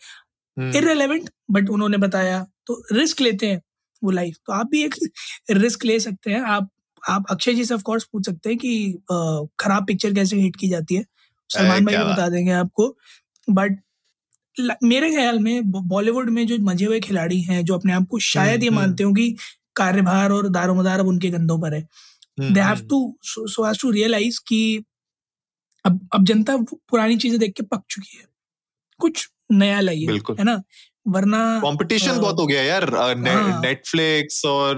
इरेलीवेंट 0.76 1.30
बट 1.50 1.68
उन्होंने 1.70 1.98
बताया 1.98 2.46
तो 2.66 2.82
रिस्क 2.92 3.20
लेते 3.20 3.46
हैं 3.46 3.60
वो 4.02 4.10
लाइफ 4.10 4.36
तो 4.46 4.52
आप 4.52 4.66
भी 4.70 4.82
एक 4.84 4.94
रिस्क 5.52 5.84
ले 5.84 5.98
सकते 6.00 6.30
हैं। 6.30 6.40
आप 6.42 6.68
आप 7.02 7.24
अक्षय 7.30 7.54
जी 7.54 7.64
से 7.64 7.74
ऑफ़ 7.74 7.82
कोर्स 7.82 8.04
पूछ 8.12 8.26
सकते 8.26 8.48
हैं 8.50 8.58
कि 8.58 8.92
खराब 9.60 9.86
पिक्चर 9.86 10.14
कैसे 10.14 10.36
हिट 10.36 10.56
की 10.56 10.68
जाती 10.68 10.94
है। 10.94 11.04
सलमान 11.50 11.84
भाई 11.84 11.96
बता 11.96 12.28
देंगे 12.28 12.52
आपको। 12.52 12.88
बट 13.48 13.78
मेरे 14.84 15.10
ख्याल 15.10 15.38
में 15.40 15.70
बॉलीवुड 15.72 16.30
में 16.30 16.46
जो 16.46 16.58
मज़े 16.62 16.86
हुए 16.86 17.00
खिलाड़ी 17.00 17.40
हैं 17.42 17.64
जो 17.64 17.74
अपने 17.74 17.92
आप 17.92 18.06
को 18.10 18.18
शायद 18.20 18.62
ये 18.62 18.68
हम्म, 18.68 18.78
मानते 18.78 19.04
हो 19.04 19.12
कि 19.14 19.34
कार्यभार 19.76 20.32
और 20.32 20.48
दारोमदार 20.50 21.00
अब 21.00 21.06
उनके 21.08 21.30
कंधों 21.30 21.58
पर 21.60 21.74
है। 21.74 21.86
They 22.42 22.60
have 22.60 22.86
to 22.90 22.98
so 23.24 23.64
has 23.64 23.78
to 23.80 23.90
realize 23.90 24.40
कि 24.48 24.84
अब 25.84 26.08
अब 26.14 26.24
जनता 26.26 26.56
पुरानी 26.90 27.16
चीज़ें 27.18 27.38
देख 27.40 27.54
के 27.56 27.62
पक 27.64 27.82
चुकी 27.90 28.18
है। 28.18 28.24
कुछ 29.00 29.28
नया 29.52 29.80
लाइए 29.80 30.06
है 30.38 30.44
ना 30.44 30.62
वरना 31.08 31.60
कंपटीशन 31.64 32.18
बहुत 32.18 32.36
हो 32.38 32.46
गया 32.46 32.62
यार 32.62 32.90
नेटफ्लिक्स 33.60 34.42
हाँ। 34.46 34.52
और 34.52 34.76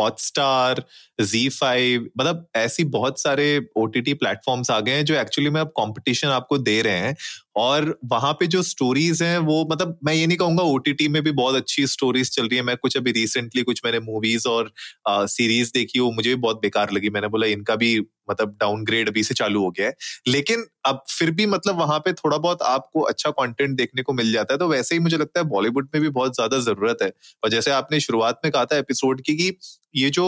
हॉटस्टार 0.00 0.84
जी 1.18 1.48
फाइव 1.50 2.08
मतलब 2.18 2.46
ऐसी 2.56 2.84
बहुत 2.86 3.20
सारे 3.20 3.44
ओ 3.76 3.84
टी 3.86 4.00
टी 4.00 4.14
प्लेटफॉर्म्स 4.14 4.70
आ 4.70 4.78
गए 4.80 4.92
हैं 4.92 5.04
जो 5.04 5.14
एक्चुअली 5.14 5.50
में 5.50 5.60
अब 5.60 5.68
कंपटीशन 5.78 6.28
आपको 6.28 6.58
दे 6.58 6.80
रहे 6.82 6.96
हैं। 6.96 7.14
और 7.56 7.98
वहाँ 8.06 8.32
पे 8.40 8.46
जो 8.46 8.62
स्टोरीज 8.62 9.22
हैं, 9.22 9.38
वो 9.38 9.66
मतलब 9.70 9.98
मैं 10.04 10.14
ये 10.14 10.26
नहीं 10.26 10.36
कहूँगा 10.38 10.62
ओटीटी 10.64 11.06
में 11.08 11.22
भी 11.22 11.30
बहुत 11.32 11.54
अच्छी 11.54 11.86
स्टोरीज 11.86 12.30
चल 12.30 12.42
रही 12.42 12.56
है। 12.56 12.62
मैं 12.62 12.76
कुछ 12.76 12.96
अभी 12.96 13.12
रिसेंटली 13.12 13.62
कुछ 13.62 13.80
मैंने 13.84 14.00
मूवीज़ 14.00 14.48
और 14.48 14.70
सीरीज़ 15.08 15.70
देखी, 15.74 16.00
वो 16.00 16.10
मुझे 16.12 16.28
भी 16.30 16.34
बहुत 16.36 16.60
बेकार 16.62 16.92
लगी। 16.92 17.10
मैंने 17.10 17.28
बोला, 17.28 17.46
इनका 17.46 17.76
भी 17.76 17.98
मतलब 18.30 18.56
डाउनग्रेड 18.60 19.08
अभी 19.08 19.22
से 19.22 19.34
चालू 19.34 19.62
हो 19.62 19.70
गया 19.70 19.86
है। 19.86 19.94
लेकिन 20.28 20.64
अब 20.86 21.02
फिर 21.10 21.30
भी 21.30 21.46
मतलब 21.46 21.78
वहाँ 21.78 21.98
पे 22.00 22.12
थोड़ा 22.14 22.36
बहुत 22.38 22.62
आपको 22.64 23.00
अच्छा 23.02 23.30
कंटेंट 23.32 23.76
देखने 23.76 24.02
को 24.02 24.12
मिल 24.12 24.32
जाता 24.32 24.54
है। 24.54 24.58
तो 24.58 24.68
वैसे 24.68 24.94
ही 24.94 25.00
मुझे 25.00 25.16
लगता 25.16 25.40
है 25.40 25.46
बॉलीवुड 25.46 25.88
में 25.94 26.02
भी 26.02 26.08
बहुत 26.10 26.34
ज़्यादा 26.34 26.58
ज़रूरत 26.62 26.98
है। 27.02 27.08
और 27.42 27.50
जैसे 27.50 27.70
आपने 27.72 28.00
शुरुआत 28.00 28.40
में 28.44 28.52
कहा 28.52 28.64
था 28.64 28.76
एपिसोड 28.78 29.20
की 29.20 29.34
कि 29.36 29.52
ये 29.94 30.10
जो 30.10 30.26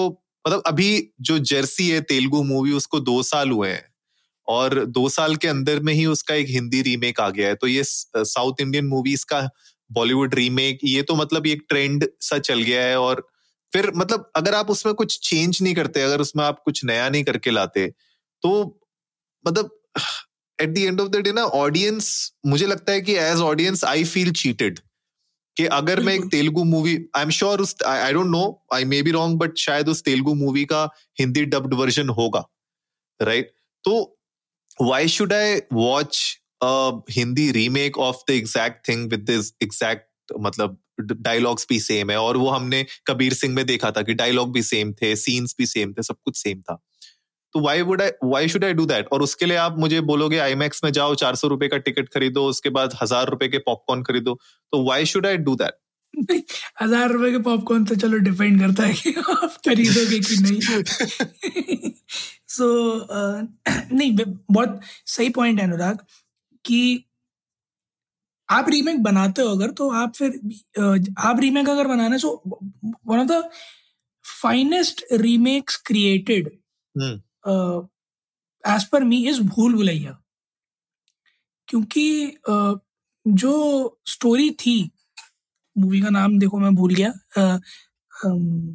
मतलब 0.49 0.62
अभी 0.67 1.12
जो 1.21 1.38
जर्सी 1.38 1.88
है, 1.88 2.00
तेलुगु 2.02 2.43
मूवी 2.45 2.73
उसको 2.73 3.00
दो 3.02 3.23
साल 3.23 3.50
हुए 3.50 3.71
हैं। 3.71 3.85
और 4.49 4.85
दो 4.87 5.09
साल 5.09 5.37
के 5.37 5.49
अंदर 5.49 5.81
में 5.81 5.93
ही 5.95 6.05
उसका 6.07 6.35
एक 6.35 6.47
हिंदी 6.49 6.81
रीमेक 6.83 7.21
आ 7.21 7.28
गया 7.31 7.49
है। 7.49 7.55
तो 7.55 7.67
ये 7.67 7.83
साउथ 7.85 8.61
इंडियन 8.61 8.87
मूवीज़ 8.87 9.25
का 9.25 9.40
बॉलीवुड 9.90 10.35
रीमेक 10.35 10.78
ये 10.85 11.02
तो 11.02 11.14
मतलब 11.17 11.47
एक 11.47 11.64
ट्रेंड 11.69 12.09
सा 12.21 12.38
चल 12.40 12.62
गया 12.62 12.83
है। 12.83 12.99
और 13.00 13.26
फिर 13.73 13.90
मतलब 13.97 14.31
अगर 14.37 14.55
आप 14.55 14.71
उसमें 14.71 14.95
कुछ 14.95 15.19
चेंज 15.21 15.59
नहीं 15.62 15.75
करते, 15.75 16.02
अगर 16.02 16.21
उसमें 16.21 16.45
आप 16.45 16.62
कुछ 16.64 16.85
नया 16.85 17.09
नहीं 17.09 17.25
करके 17.25 17.50
लाते 17.50 17.87
तो 18.43 18.81
मतलब 19.45 19.71
at 20.59 20.69
the 20.69 20.78
end 20.78 21.00
of 21.00 21.09
the 21.09 21.17
day 21.17 21.33
ना 21.33 21.45
ऑडियंस 21.45 22.11
मुझे 22.47 22.67
लगता 22.67 22.93
है 22.93 23.00
कि 23.00 23.17
as 23.19 23.40
audience 23.43 23.85
I 23.85 24.05
feel 24.07 24.33
cheated 24.35 24.81
कि 25.59 25.67
अगर 25.67 26.00
मैं 26.00 26.15
एक 26.15 26.25
Telugu 26.25 26.65
movie 26.65 26.99
I 27.17 27.23
am 27.23 27.31
sure 27.31 27.61
उस 27.61 27.77
I 27.87 28.12
don't 28.12 28.27
know 28.27 28.67
I 28.75 28.85
may 28.85 29.03
be 29.03 29.11
wrong 29.11 29.38
but 29.38 29.57
शायद 29.59 29.88
उस 29.88 30.03
तेलुगु 30.03 30.35
मूवी 30.35 30.65
का 30.65 30.91
हिंदी 31.21 31.45
डब्ड 31.45 31.75
वर्जन 31.75 32.09
होगा 32.09 32.49
राइट 33.23 33.47
right? 33.47 33.59
तो 33.85 34.19
why 34.83 35.09
should 35.09 35.33
I 35.33 35.61
watch 35.73 36.38
Hindi 37.11 37.50
remake 37.53 37.99
of 37.99 38.17
the 38.29 38.31
exact 38.31 38.88
thing 38.88 39.11
with 39.11 39.21
this 39.21 39.53
exact 39.62 40.33
मतलब 40.41 40.79
dialogues 41.00 41.67
भी 41.69 41.81
same 41.81 42.11
है? 42.11 42.17
और 42.17 42.37
वो 42.37 42.49
हमने 42.50 42.87
कबीर 43.07 43.35
सिंह 43.35 43.55
में 43.55 43.67
देखा 43.67 43.91
था 43.91 44.03
कि 44.03 44.15
डायलॉग 44.15 44.53
भी 44.53 44.62
सेम 44.62 44.93
थे 44.93 45.17
सीन्स 45.17 45.55
भी 45.59 45.67
सेम 45.67 45.93
थे 45.93 46.03
सब 46.03 46.17
कुछ 46.25 46.37
सेम 46.37 46.61
था। 46.61 46.83
तो 47.55 47.61
why 47.61 47.83
would 47.83 48.02
I 48.02 48.11
why 48.25 48.49
should 48.49 48.64
I 48.64 48.73
do 48.75 48.85
that 48.87 49.09
और 49.12 49.23
उसके 49.23 49.47
लिए 49.47 49.57
आप 49.57 49.78
मुझे 49.78 50.00
बोलोगे 50.11 50.38
आईमैक्स 50.38 50.85
में 50.85 50.90
जाओ 50.93 51.14
चार 51.14 51.35
सौ 51.35 51.49
रुपए 51.49 51.69
का 51.69 51.76
टिकट 51.87 52.09
खरीदो 52.14 52.45
उसके 52.49 52.71
बाद 52.71 52.97
हज़ार 53.02 53.28
रुपए 53.31 53.49
के 53.49 53.59
पॉपकॉर्न 53.67 54.02
खरीदो। 54.02 54.35
तो 54.73 54.85
why 54.88 55.05
should 55.07 55.26
I 55.26 55.37
do 55.38 55.55
that 55.57 55.75
हज़ार 56.83 57.11
रुपए 57.11 57.31
के 57.31 57.38
पॉपकॉर्न 57.43 57.85
तो 57.85 57.95
चलो 57.97 58.19
डिपेंड 58.21 58.61
करता 58.61 58.85
है 58.85 58.95
कि 58.95 59.14
आप 59.21 59.57
खरीदोगे 59.69 60.19
कि 60.21 60.37
नहीं। 60.43 61.90
सो 62.49 62.64
so, 62.64 63.02
uh, 63.09 63.47
नहीं 63.93 64.14
बहुत 64.50 64.81
सही 65.07 65.28
पॉइंट 65.31 65.61
है 65.61 65.67
अनुराग 65.67 65.99
कि 66.64 67.05
आप 68.49 68.69
रीमेक 68.71 69.02
बनाते 69.02 69.43
हो 69.43 69.49
अगर 69.57 69.71
तो 69.78 69.90
आप 69.93 70.14
फिर 70.17 70.31
आप 71.19 71.40
रीमेक 71.40 71.69
अगर 71.69 71.87
बनाने 71.87 72.19
so 72.19 72.31
one 72.45 73.19
of 73.19 73.26
the 73.28 73.43
finest 74.25 75.05
remakes 75.23 75.76
created 75.87 76.49
as 78.75 78.85
per 78.92 79.04
me 79.04 79.28
is 79.28 79.40
भूल 79.40 79.75
भुलैया। 79.75 80.23
क्योंकि 81.68 82.37
uh, 82.50 82.78
जो 83.28 84.00
स्टोरी 84.07 84.50
थी 84.50 84.90
मूवी 85.78 86.00
का 86.00 86.09
नाम 86.09 86.38
देखो 86.38 86.59
मैं 86.59 86.75
भूल 86.75 86.95
गया 86.95 87.12
uh, 87.38 87.61
um, 88.26 88.75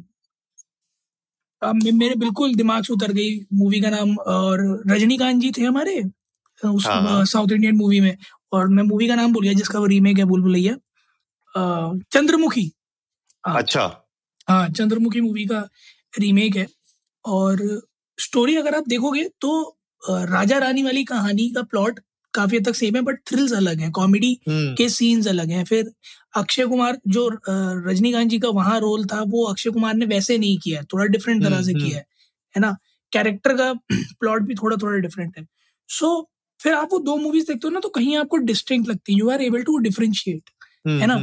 मेरे 1.74 2.14
बिल्कुल 2.14 2.54
दिमाग 2.54 2.84
से 2.84 2.92
उतर 2.92 3.12
गई 3.12 3.40
मूवी 3.52 3.80
का 3.80 3.90
नाम 3.90 4.16
और 4.16 4.82
रजनीकांत 4.90 5.42
जी 5.42 5.52
थे 5.58 5.62
हमारे 5.62 6.04
उस 6.64 6.86
हाँ। 6.86 7.24
साउथ 7.24 7.48
इंडियन 7.52 7.76
मूवी 7.76 8.00
में। 8.00 8.18
और 8.52 8.68
मैं 8.68 8.82
मूवी 8.82 9.08
का 9.08 9.14
नाम 9.14 9.32
भूल 9.32 9.44
गया 9.44 9.52
जिसका 9.52 9.78
वो 9.78 9.86
रीमेक 9.86 10.18
है 10.18 10.24
भूल 10.24 10.42
भुलैया। 10.42 10.76
चंद्रमुखी। 12.12 12.72
अच्छा। 13.44 14.10
हाँ 14.48 14.68
चंद्रमुखी 14.68 15.20
मूवी 15.20 15.46
का 15.46 15.68
रीमेक 16.18 16.56
है। 16.56 16.66
और 17.24 17.86
स्टोरी 18.18 18.56
अगर 18.56 18.74
आप 18.74 18.88
देखोगे 18.88 19.28
तो 19.40 19.76
राजा 20.02 20.58
रानी 20.58 20.82
वाली 20.82 21.04
कहानी 21.04 21.48
का 21.50 21.62
प्लॉट 21.62 22.00
काफ़ी 22.34 22.56
हद 22.56 22.66
तक 22.66 22.74
सेम 22.74 22.96
है 22.96 23.02
बट 23.02 23.18
थ्रिल्स 23.26 23.52
अलग 23.52 23.80
हैं 23.80 23.90
कॉमेडी 23.92 24.38
हम्म। 24.48 24.74
के 24.74 24.88
सीन्स 24.88 25.26
अलग 25.28 25.50
हैं। 25.50 25.64
फिर 25.64 25.92
अक्षय 26.36 26.66
कुमार 26.66 26.98
जो 27.08 27.28
रजनीकांत 27.48 28.28
जी 28.28 28.38
का 28.38 28.48
वहाँ 28.48 28.80
रोल 28.80 29.04
था 29.06 29.22
वो 29.22 29.44
अक्षय 29.44 29.70
कुमार 29.70 29.94
ने 29.94 30.06
वैसे 30.06 30.38
नहीं 30.38 30.58
किया 30.58 30.80
है 30.80 30.86
थोड़ा 30.92 31.04
डिफरेंट 31.06 31.42
तरह 31.44 31.62
से 31.62 31.72
हम्म, 31.72 31.84
किया 31.84 31.98
है 31.98 32.06
है 32.54 32.60
ना? 32.60 32.76
कैरेक्टर 33.12 33.54
का 33.56 33.72
प्लॉट 34.20 34.42
भी 34.42 34.54
थोड़ा 34.54 34.76
थोड़ा 34.76 34.98
डिफरेंट 34.98 35.38
है। 35.38 35.46
सो 35.88 36.06
so, 36.06 36.24
फिर 36.62 36.74
आप 36.74 36.88
वो 36.92 36.98
दो 36.98 37.16
मूवीज़ 37.16 37.46
देखते 37.46 37.68
हो 37.68 37.70
ना 37.70 37.80
तो 37.80 37.88
कहीं 37.88 38.16
आपको 38.16 38.36
डिस्टिंक्ट 38.36 38.88
लगती 38.88 39.12
है। 39.12 39.18
You 39.18 39.30
are 39.30 39.42
able 39.42 39.62
to 39.62 39.78
differentiate 39.78 40.50
है 40.88 41.06
ना? 41.06 41.16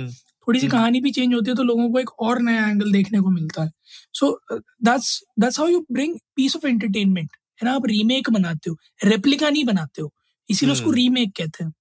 थोड़ी 0.47 0.59
सी 0.59 0.67
कहानी 0.67 1.01
भी 1.01 1.11
चेंज 1.11 1.33
होती 1.33 1.49
है 1.51 1.55
तो 1.55 1.63
लोगों 1.63 1.89
को 1.91 1.99
एक 1.99 2.09
और 2.19 2.41
नया 2.41 2.67
एंगल 2.67 2.91
देखने 2.91 3.19
को 3.19 3.29
मिलता 3.29 3.63
है। 3.63 3.71
So 4.13 4.31
that's 4.53 5.21
that's 5.39 5.59
how 5.59 5.67
you 5.67 5.85
bring 5.91 6.17
piece 6.35 6.55
of 6.55 6.67
entertainment 6.67 7.29
है 7.59 7.65
ना? 7.65 7.73
आप 7.73 7.85
रीमेक 7.87 8.29
बनाते 8.29 8.69
हो 8.69 8.77
रेप्लिका 9.05 9.49
नहीं 9.49 9.63
बनाते 9.65 10.01
हो 10.01 10.11
इसीलिए 10.49 10.73
उसको 10.73 10.91
रीमेक 10.91 11.27
हम्म। 11.29 11.45
कहते 11.45 11.63
हैं। 11.63 11.73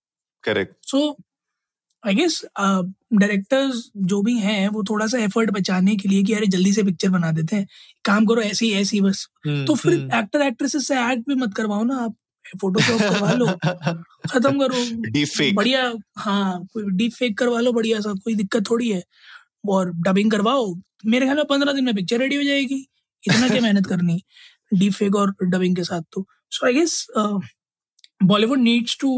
Correct 0.44 0.74
so 0.86 1.16
I 2.04 2.14
guess 2.14 2.40
directors 2.58 3.90
जो 4.10 4.20
भी 4.22 4.38
हैं 4.38 4.68
वो 4.68 4.82
थोड़ा 4.90 5.06
सा 5.06 5.18
एफर्ट 5.18 5.50
बचाने 5.50 5.96
के 5.96 6.08
लिए 6.08 6.22
कि 6.22 6.32
अरे 6.32 6.46
जल्दी 6.46 6.72
से 6.72 6.82
पिक्चर 6.82 7.08
बना 7.10 7.32
देते 7.32 7.56
हैं 7.56 7.66
काम 8.04 8.26
करो 8.26 8.42
ऐसे 8.42 8.66
ही 8.66 8.72
ऐसी 8.74 9.00
बस। 9.00 9.26
हम्म, 9.46 9.64
तो 9.66 9.74
फिर 9.74 9.92
एक्टर 9.92 10.38
हम्म। 10.38 10.48
एक्ट्रेसेस 10.48 10.86
से 10.88 11.00
एक्ट 11.02 11.28
भी 11.28 11.34
मत 11.34 11.54
करवाओ 11.54 11.84
ना 11.84 11.96
आप। 11.96 12.14
फोटोशॉप 12.58 13.00
करवा 13.00 13.32
लो 13.32 13.46
खत्म 14.30 14.58
करो। 14.60 14.84
बढ़िया 15.56 15.92
हाँ 16.18 16.66
डीप 16.76 17.12
फेक 17.12 17.38
करवा 17.38 17.60
लो 17.60 17.72
बढ़िया 17.72 18.00
सा 18.00 18.12
कोई 18.24 18.34
दिक्कत 18.34 18.70
थोड़ी 18.70 18.88
है। 18.90 19.02
और 19.68 19.92
डबिंग 20.08 20.30
करवाओ 20.30 20.74
मेरे 21.06 21.26
ख्याल 21.26 21.36
में 21.36 21.44
पंद्रह 21.50 21.72
दिन 21.72 21.84
में 21.84 21.94
पिक्चर 21.94 22.18
रेडी 22.20 22.36
हो 22.36 22.42
जाएगी। 22.44 22.86
इतना 23.22 23.48
क्या 23.48 23.60
मेहनत 23.62 23.86
करनी 23.86 24.22
डीप 24.72 24.92
फेक 24.92 25.16
और 25.16 25.34
डबिंग 25.42 25.76
के 25.76 25.84
साथ 25.84 26.02
तो। 26.12 26.26
So 26.50 26.66
I 26.66 26.74
guess 26.74 27.06
Bollywood 28.20 28.60
needs 28.62 28.94
to 28.96 29.10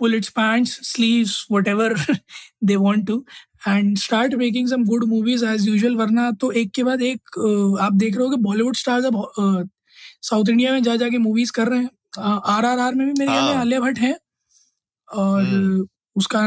pull 0.00 0.14
its 0.16 0.30
pants, 0.30 0.72
sleeves, 0.88 1.32
whatever 1.48 1.86
they 2.70 2.76
want 2.76 3.06
to 3.08 3.16
and 3.66 3.98
start 3.98 4.36
making 4.42 4.68
some 4.72 4.84
good 4.90 5.06
movies 5.12 5.42
as 5.52 5.66
usual 5.68 5.96
वरना 5.98 6.30
तो 6.40 6.50
एक 6.62 6.70
के 6.74 6.84
बाद 6.84 7.02
एक 7.02 7.38
आप 7.82 7.92
देख 8.02 8.16
रहे 8.16 8.24
हो 8.24 8.30
कि 8.30 8.36
बॉलीवुड 8.42 8.76
स्टार्स 8.76 9.04
अब 9.04 9.68
साउथ 10.22 10.48
इंडिया 10.50 10.72
में 10.72 10.82
जा 10.82 10.96
जाके 10.96 11.18
मूवीज़ 11.18 11.52
कर 11.52 11.68
रहे 11.68 11.80
हैं। 11.80 11.90
आर 12.18 12.64
आर 12.64 12.78
आर 12.78 12.94
में 12.94 13.06
भी 13.06 13.12
मेरे 13.18 13.30
ख्याल 13.30 13.44
में 13.44 13.54
आलिया 13.54 13.80
भट्ट 13.80 13.98
है 13.98 14.16
और 15.08 15.86
उसका 16.16 16.40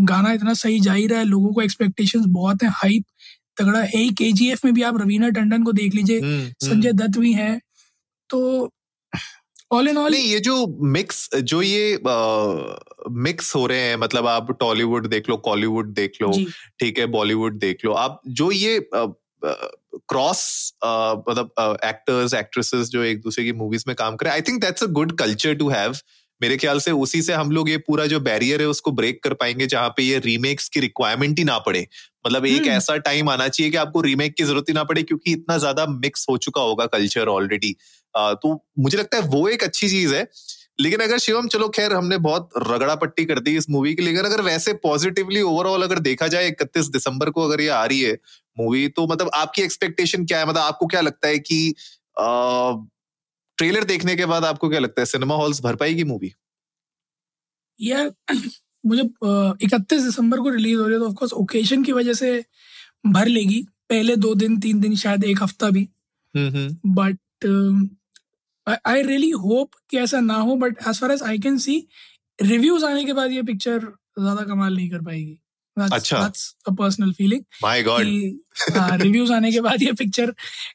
गाना 0.00 0.32
इतना 0.32 0.54
सही 0.54 0.78
जा 0.80 0.92
ही 0.92 1.06
रहा 1.06 1.18
है 1.18 1.24
लोगों 1.24 1.52
को 1.54 1.62
एक्सपेक्टेशंस 1.62 2.24
बहुत 2.28 2.62
है 2.62 2.68
हाइप 2.74 3.04
तगड़ा 3.56 3.80
है। 3.80 4.08
के 4.10 4.30
जी 4.32 4.50
एफ़ 4.52 4.60
में 4.64 4.72
भी 4.74 4.82
आप 4.82 5.00
रवीना 5.00 5.28
टंडन 5.30 5.62
को 5.64 5.72
देख 5.72 5.94
लीजिए 5.94 6.20
संजय 6.62 6.92
दत्त 6.92 7.18
भी 7.18 7.32
है। 7.32 7.58
तो 8.30 8.70
ऑल 9.72 9.88
इन 9.88 9.98
ऑल 9.98 10.14
ये 10.14 10.40
जो 10.40 10.66
मिक्स 10.92 11.28
जो 11.34 11.60
ये 11.62 11.98
मिक्स 12.04 13.54
हो 13.56 13.66
रहे 13.66 13.80
हैं 13.80 13.96
मतलब 13.96 14.26
आप 14.26 14.50
टॉलीवुड 14.60 15.06
देख 15.08 15.28
लो 15.28 15.36
कॉलीवुड 15.46 15.92
देख 15.94 16.18
लो 16.22 16.32
ठीक 16.80 16.98
है 16.98 17.06
बॉलीवुड 17.08 17.58
देख 17.58 17.84
लो 17.84 17.92
आप 17.92 18.20
जो 18.28 18.50
ये 18.52 18.78
क्रॉस 19.44 20.42
मतलब 20.84 21.78
एक्टर्स 21.84 22.34
एक्ट्रेसेस 22.34 22.88
जो 22.88 23.02
एक 23.02 23.20
दूसरे 23.20 23.44
की 23.44 23.52
मूवीज़ 23.52 23.84
में 23.88 23.94
काम 23.96 24.16
करें 24.16 24.30
I 24.30 24.40
think 24.40 24.60
that's 24.60 24.82
a 24.82 24.86
good 24.92 25.16
culture 25.18 25.54
to 25.54 25.68
have 25.68 25.96
मेरे 26.40 26.56
ख्याल 26.56 26.78
से 26.80 26.90
उसी 26.90 27.20
से 27.22 27.32
हम 27.32 27.50
लोग 27.50 27.68
ये 27.70 27.76
पूरा 27.78 28.06
जो 28.06 28.18
बैरियर 28.20 28.60
है 28.60 28.66
उसको 28.68 28.92
ब्रेक 28.92 29.22
कर 29.24 29.34
पाएँगे 29.34 29.66
जहाँ 29.66 29.88
पे 29.88 30.02
ये 30.02 30.18
रीमेक्स 30.18 30.68
की 30.68 30.80
रिक्वायरमेंट 30.80 31.38
ही 31.38 31.44
ना 31.44 31.58
पड़े। 31.58 31.86
मतलब 32.26 32.46
एक 32.46 32.60
हम्म। 32.60 32.70
ऐसा 32.70 32.96
टाइम 32.96 33.28
आना 33.30 33.46
चाहिए 33.48 33.70
कि 33.70 33.76
आपको 33.76 34.00
रीमेक 34.00 34.34
की 34.34 34.44
ज़रूरत 34.44 34.64
ही 34.68 34.74
ना 34.74 34.84
पड़े 34.84 35.02
क्योंकि 35.02 35.32
इतना 35.32 35.58
ज़्यादा 35.58 35.86
मिक्स 35.86 36.26
हो 36.30 36.36
चुका 36.38 36.62
होगा 36.62 36.86
कल्चर 36.86 37.28
ऑलरेडी 37.28 37.74
तो 38.14 38.52
मुझे 38.78 38.98
लगता 38.98 39.18
है 39.18 39.28
वो 39.28 39.48
एक 39.48 39.64
अच्छी 39.64 39.88
चीज़ 39.88 40.14
है। 40.14 40.26
लेकिन 40.80 41.00
अगर 41.00 41.18
शिवम 41.18 41.48
चलो 41.48 41.68
खैर 41.68 41.92
हमने 41.92 42.16
बहुत 42.18 42.48
रगड़ा 42.68 42.94
पट्टी 42.94 43.24
कर 43.24 43.38
दी 43.38 43.56
इस 43.56 43.68
मूवी 43.70 43.94
की 43.94 44.02
लेकिन 44.02 44.24
अगर 44.24 44.40
वैसे 44.42 44.72
पॉजिटिवली 44.82 45.42
ओवरऑल 45.42 45.82
अगर 45.82 45.98
देखा 45.98 46.28
जाए 46.28 46.48
इकतीस 46.48 46.86
दिसंबर 46.86 47.30
को 47.30 47.42
अगर 47.42 47.60
ये 47.60 47.68
आ 47.68 47.84
रही 47.84 48.00
है 48.00 48.16
मूवी 48.56 48.86
तो 48.90 49.06
मतलब 49.08 49.30
आपकी 49.34 49.62
एक्सपेक्टेशन 49.62 50.24
क्या 50.26 50.38
है? 50.38 50.46
मतलब 50.46 50.62
आपको 50.62 50.86
क्या 50.86 51.00
लगता 51.02 51.28
है 51.28 51.38
कि 51.40 51.74
ट्रेलर 53.58 53.84
देखने 53.86 54.16
के 54.16 54.26
बाद 54.26 54.44
आपको 54.44 54.68
क्या 54.70 54.80
लगता 54.80 55.00
है? 55.00 55.06
सिनेमा 55.06 55.34
हॉल्स 55.36 55.62
भर 55.62 55.76
पाएगी 55.76 56.04
मूवी 56.06 56.32
यार 57.78 58.12
मुझे 58.86 59.02
इकतीस 59.66 60.02
दिसंबर 60.02 60.40
को 60.40 60.48
रिलीज़ 60.50 60.78
हो 60.78 60.86
रही 60.86 60.94
है 60.94 61.00
तो 61.00 61.08
ऑफकोर्स 61.08 61.32
ओकेशन 61.34 61.82
की 61.84 61.92
वजह 61.92 62.12
से 62.14 62.32
भर 63.08 63.26
लेगी। 63.28 63.62
पहले 63.90 64.16
दो 64.16 64.34
दिन 64.36 64.58
तीन 64.60 64.80
दिन 64.80 64.94
शायद 64.96 65.24
एक 65.24 65.42
हफ़्ता 65.42 65.70
भी। 65.70 65.88
बट 66.88 67.18
आई 68.86 69.02
रियली 69.02 69.30
होप 69.32 69.70
कि 69.90 69.98
ऐसा 69.98 70.20
ना 70.22 70.36
हो 70.38 70.56
but 70.56 70.78
as 70.88 71.00
far 71.00 71.10
as 71.12 71.22
I 71.24 71.38
can 71.38 71.58
see 71.58 71.76
reviews 72.38 72.84
आने 72.86 73.04
के 73.04 73.12
बाद 73.14 73.30
ये 73.32 73.42
पिक्चर 73.44 73.78
ज़्यादा 74.20 74.44
कमाल 74.44 74.76
नहीं 74.76 74.90
कर 74.90 75.02
पाएगी। 75.02 75.38
अच्छा। 75.76 76.18
Personal 76.70 77.12
feeling 77.12 77.40
my 77.62 77.82
god 77.82 78.04
reviews 79.02 79.32
आने 79.32 79.50
के 79.52 79.60
बाद 79.60 79.82
ये 79.82 79.92
पिक्चर 79.94 80.34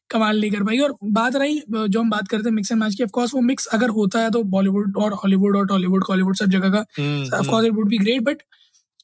कमाल 0.10 0.40
नहीं 0.42 0.52
कर 0.52 0.64
पाएगी। 0.64 0.82
और 0.82 0.96
बात 1.12 1.36
रही 1.36 1.62
जो 1.68 2.00
हम 2.00 2.10
बात 2.10 2.28
करते 2.28 2.50
हैं 2.50 2.56
मिक्स 2.56 2.72
एंड 2.72 2.82
मैच 2.82 2.96
की 2.96 3.04
ऑफ़ 3.04 3.12
कोर्स 3.12 3.34
वो 3.34 3.42
मिक्स 3.42 3.66
अगर 3.74 3.90
होता 3.92 4.22
है 4.22 4.32
तो 4.32 4.44
बॉलीवुड 4.56 4.98
और 4.98 5.14
हॉलीवुड 5.14 5.58
और 5.58 5.68
टॉलीवुड 5.68 6.04
कॉलीवुड 6.04 6.36
सब 6.36 6.50
जगह 6.50 6.70
का 6.70 6.80
of 7.40 7.50
course 7.50 7.66
it 7.66 7.74
would 7.74 7.90
be 7.90 7.98
great 7.98 8.22
but 8.24 8.44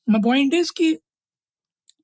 my 0.08 0.22
point 0.24 0.54
is 0.54 0.72
कि 0.78 0.94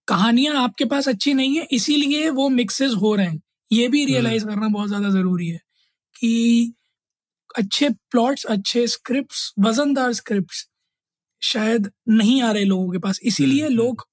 कहानियाँ 0.08 0.56
आपके 0.64 0.86
पास 0.86 1.08
अच्छी 1.10 1.34
नहीं 1.34 1.58
है 1.58 1.68
इसीलिए 1.72 2.30
वो 2.32 2.48
मिक्सेस 2.52 2.94
हो 3.02 3.14
रहे 3.16 3.26
हैं। 3.26 3.42
ये 3.70 3.88
भी 3.88 4.06
रियलाइज़ 4.06 4.44
हम्म। 4.44 4.54
करना 4.56 4.68
बहुत 4.68 4.88
ज़्यादा 4.88 5.10
ज़रूरी 5.10 5.48
है 5.48 5.60
कि 6.16 6.74
अच्छे 7.56 7.90
प्लॉट्स 8.12 8.46
अच्छे 8.46 8.86
स्क्रिप्ट्स 8.88 9.54
वजनदार 9.60 10.14
स्क्रिप्ट्स 10.14 10.68
शायद 11.44 11.92
नहीं 12.10 12.42
आ 12.42 12.52
रहे 12.52 12.66
लोगों 12.66 12.92
के 12.92 12.98
पास। 12.98 13.20
इसीलिए 13.24 13.64
हम्म, 13.64 13.74
हम्म। 13.74 13.86
लोग 13.86 14.08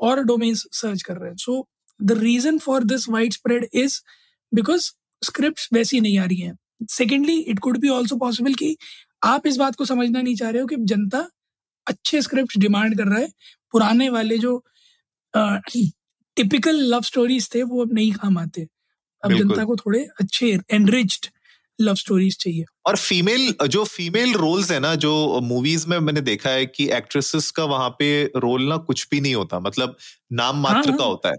और 0.00 0.22
डोमेन्स 0.24 0.66
सर्च 0.72 1.02
कर 1.02 1.16
रहे 1.16 1.30
हैं। 1.30 1.36
So 1.36 1.68
the 2.02 2.12
reason 2.12 2.58
for 2.58 2.84
this 2.84 3.08
wide 3.08 3.32
spread 3.32 3.68
is 3.74 4.00
because 4.54 4.90
script 5.24 5.68
वैसी 5.72 6.00
नहीं 6.00 6.18
आ 6.18 6.24
रही 6.24 6.36
हैं। 6.36 6.58
Secondly 6.90 7.38
it 7.40 7.58
could 7.58 7.78
be 7.78 7.88
also 7.88 8.16
possible 8.16 8.54
कि 8.54 8.76
आप 9.24 9.46
इस 9.46 9.56
बात 9.56 9.74
को 9.74 9.84
समझना 9.84 10.22
नहीं 10.22 10.36
चाह 10.36 10.50
रहे 10.50 10.60
हो 10.60 10.66
कि 10.66 10.76
जनता 10.78 11.30
अच्छे 11.86 12.22
स्क्रिप्ट 12.22 12.58
डिमांड 12.58 12.96
कर 12.98 13.04
रहा 13.04 13.18
है। 13.18 13.28
पुराने 13.72 14.08
वाले 14.08 14.38
जो 14.38 14.64
टिपिकल 16.36 16.76
लव 16.76 17.02
स्टोरीज 17.02 17.54
थे 17.54 17.62
वो 17.62 17.84
अब 17.84 17.92
नहीं 17.92 18.12
काम 18.12 18.38
आते 18.38 18.68
अब 19.24 19.32
जनता 19.32 19.64
को 19.64 19.76
थोड़े 19.76 20.08
अच्छे 20.20 20.58
एनरिच्ड 20.70 21.26
लव 21.78 21.94
स्टोरीज 21.94 22.36
चाहिए। 22.38 22.64
और 22.86 22.96
फीमेल 22.96 23.52
जो 23.68 23.84
फीमेल 23.86 24.32
रोल्स 24.34 24.70
है 24.70 24.78
ना 24.80 24.94
जो 24.96 25.40
मूवीज़ 25.42 25.86
में 25.88 25.98
मैंने 26.00 26.20
देखा 26.22 26.50
है 26.50 26.66
कि 26.66 26.88
एक्ट्रेसेस 26.92 27.50
का 27.50 27.64
वहाँ 27.66 27.88
पे 27.98 28.08
रोल 28.36 28.62
ना 28.62 28.76
कुछ 28.82 29.06
भी 29.10 29.20
नहीं 29.20 29.34
होता 29.34 29.60
मतलब 29.60 29.96
नाम 30.34 30.60
मात्र 30.60 30.90
हाँ, 30.90 30.96
का 30.98 31.04
हाँ। 31.04 31.10
होता 31.10 31.28
है। 31.28 31.36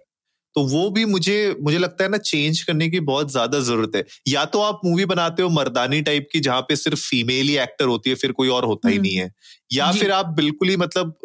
तो 0.55 0.63
वो 0.65 0.89
भी 0.91 1.05
मुझे 1.05 1.55
मुझे 1.62 1.77
लगता 1.77 2.03
है 2.03 2.10
ना 2.10 2.17
चेंज 2.19 2.62
करने 2.63 2.89
की 2.89 3.00
बहुत 3.01 3.31
ज़्यादा 3.31 3.60
ज़रूरत 3.62 3.96
है। 3.96 4.03
या 4.27 4.46
तो 4.48 4.62
आप 4.62 4.81
मूवी 4.86 5.05
बनाते 5.05 5.43
हो 5.43 5.50
मर्दानी 5.51 6.01
टाइप 6.03 6.27
की 6.34 6.39
जहाँ 6.41 6.62
पे 6.62 6.75
सिर्फ़ 6.77 7.00
फीमेल 7.01 7.48
ही 7.48 7.58
एक्टर 7.60 7.86
होती 7.88 8.10
है 8.10 8.15
फिर 8.17 8.31
कोई 8.34 8.50
और 8.50 8.65
होता 8.65 8.89
ही 8.89 8.96
हम्म। 8.96 9.08
नहीं 9.08 9.15
है। 9.15 9.31
या 9.72 9.91
फिर 9.93 10.12
आप 10.13 10.27
बिल्कुल 10.38 10.69
ही 10.69 10.77
मतलब 10.77 11.17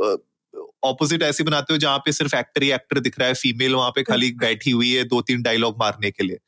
ऑपोजिट 0.84 1.22
ऐसी 1.22 1.44
बनाते 1.44 1.74
हो 1.74 1.78
जहाँ 1.78 1.98
पे 1.98 2.12
सिर्फ़ 2.12 2.36
एक्टर 2.36 2.62
ही 2.62 2.70
एक्टर 2.72 3.00
दिख 3.00 3.18
रहा 3.18 3.28
है 3.28 3.34
फीमेल 3.36 3.74
वहाँ 3.74 3.90
पे 3.90 4.02
खाली 4.04 4.30
बैठी 4.40 4.70
हुई 4.72 4.92
है 4.92 5.04
दो 5.06 5.20
तीन 5.22 5.42
डायलॉग 5.42 5.76
मारने 5.80 6.10
के 6.10 6.24
लिए। 6.24 6.38